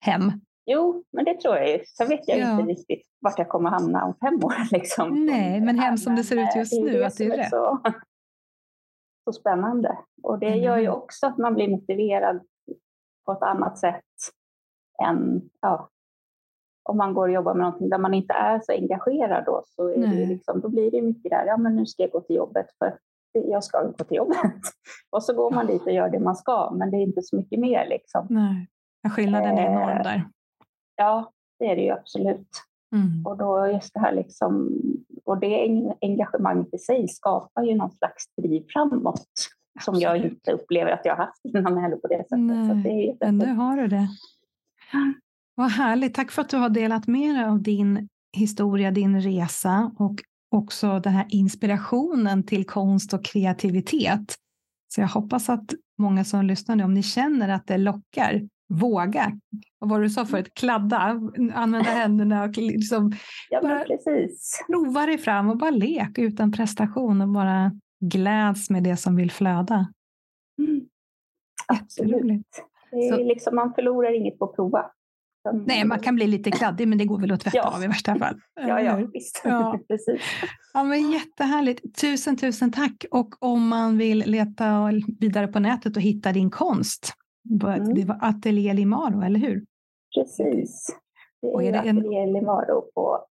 [0.00, 0.32] hem.
[0.66, 1.78] Jo, men det tror jag ju.
[1.86, 2.60] Sen vet jag ja.
[2.60, 4.54] inte riktigt vart jag kommer hamna om fem år.
[4.72, 5.26] Liksom.
[5.26, 7.50] Nej, men hem som det ser ut just nu, det att det är rätt.
[7.50, 7.80] Så,
[9.24, 9.98] så spännande.
[10.22, 10.96] Och det gör ju mm.
[10.96, 12.40] också att man blir motiverad
[13.26, 14.04] på ett annat sätt
[15.02, 15.88] än ja,
[16.82, 19.88] om man går och jobbar med någonting där man inte är så engagerad då, så
[19.88, 22.36] är det liksom, då blir det mycket där, ja men nu ska jag gå till
[22.36, 22.98] jobbet för
[23.32, 24.60] jag ska gå till jobbet.
[25.10, 27.36] och så går man dit och gör det man ska, men det är inte så
[27.36, 28.26] mycket mer liksom.
[28.30, 28.68] Nej,
[29.10, 30.24] skillnaden är enorm där.
[30.96, 32.48] Ja, det är det ju absolut.
[32.94, 33.26] Mm.
[33.26, 34.70] Och då just det här liksom,
[35.24, 35.68] och det
[36.00, 39.26] engagemanget i sig skapar ju någon slags driv framåt
[39.80, 42.38] som jag inte upplever att jag har haft innan heller på det sättet.
[42.38, 44.08] Nej, så det men nu har du det.
[45.54, 46.14] Vad härligt.
[46.14, 50.14] Tack för att du har delat med dig av din historia, din resa och
[50.50, 54.34] också den här inspirationen till konst och kreativitet.
[54.94, 59.32] Så jag hoppas att många som lyssnar nu, om ni känner att det lockar, våga.
[59.78, 60.54] Vad var det du sa förut?
[60.54, 60.96] Kladda,
[61.54, 63.12] använda händerna och liksom
[63.50, 64.64] ja, bara precis.
[64.66, 69.30] prova dig fram och bara lek utan prestation och bara gläds med det som vill
[69.30, 69.92] flöda.
[70.58, 70.80] Mm.
[71.66, 72.46] Absolut.
[73.10, 73.16] Så.
[73.16, 74.90] liksom, man förlorar inget på att prova.
[75.52, 77.76] Nej, man kan bli lite kladdig, men det går väl att tvätta ja.
[77.76, 78.34] av i värsta fall.
[78.54, 79.42] ja, ja, visst.
[79.44, 79.78] Ja.
[79.88, 80.20] Precis.
[80.74, 82.00] Ja, men jättehärligt.
[82.00, 83.04] Tusen, tusen tack.
[83.10, 87.12] Och om man vill leta vidare på nätet och hitta din konst,
[87.50, 87.94] mm.
[87.94, 89.64] det var Atelier Limaro, eller hur?
[90.14, 90.96] Precis.
[91.42, 92.32] Det är, och är det Atelier en...
[92.32, 93.26] Limaro på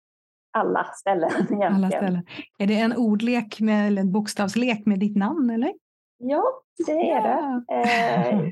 [0.58, 1.32] alla ställen.
[1.40, 1.74] Egentligen.
[1.74, 2.26] Alla ställen.
[2.60, 5.50] Är det en ordlek med, eller en bokstavslek med ditt namn?
[5.50, 5.74] eller?
[6.18, 6.44] Ja,
[6.86, 7.62] det är ja.
[7.68, 7.76] det.
[7.76, 8.50] Eh,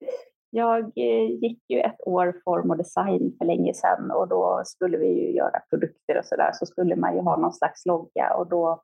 [0.50, 4.96] jag eh, gick ju ett år form och design för länge sedan och då skulle
[4.96, 8.34] vi ju göra produkter och så där så skulle man ju ha någon slags logga
[8.34, 8.82] och då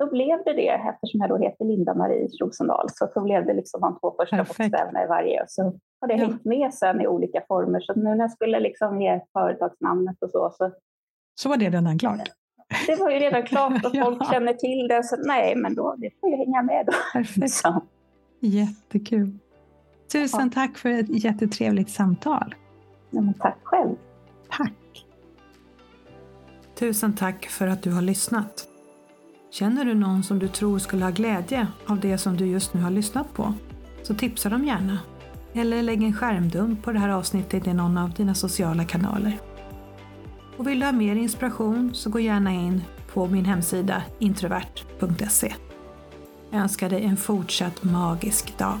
[0.00, 3.80] då blev det det, eftersom jag då heter Linda-Marie Rosendahl, så då blev det liksom
[3.80, 5.44] de två första bokstäverna i varje.
[5.48, 5.62] Så
[6.00, 6.18] har det ja.
[6.18, 7.80] hängt med sen i olika former.
[7.80, 10.72] Så nu när jag skulle liksom ge företagsnamnet och så, så...
[11.40, 12.20] Så var det redan klart?
[12.86, 14.32] Det var ju redan klart och folk ja.
[14.32, 16.92] känner till det, så nej, men då, det får ju hänga med då.
[17.12, 17.50] Perfekt.
[17.52, 17.82] Så.
[18.40, 19.38] Jättekul.
[20.12, 20.50] Tusen ja.
[20.54, 22.54] tack för ett jättetrevligt samtal.
[23.10, 23.96] Ja, men tack själv.
[24.50, 25.06] Tack.
[26.74, 28.69] Tusen tack för att du har lyssnat.
[29.52, 32.80] Känner du någon som du tror skulle ha glädje av det som du just nu
[32.80, 33.54] har lyssnat på?
[34.02, 34.98] Så tipsa dem gärna.
[35.52, 39.38] Eller lägg en skärmdump på det här avsnittet i någon av dina sociala kanaler.
[40.56, 42.82] Och vill du ha mer inspiration så gå gärna in
[43.12, 45.54] på min hemsida introvert.se.
[46.50, 48.78] Jag önskar dig en fortsatt magisk dag.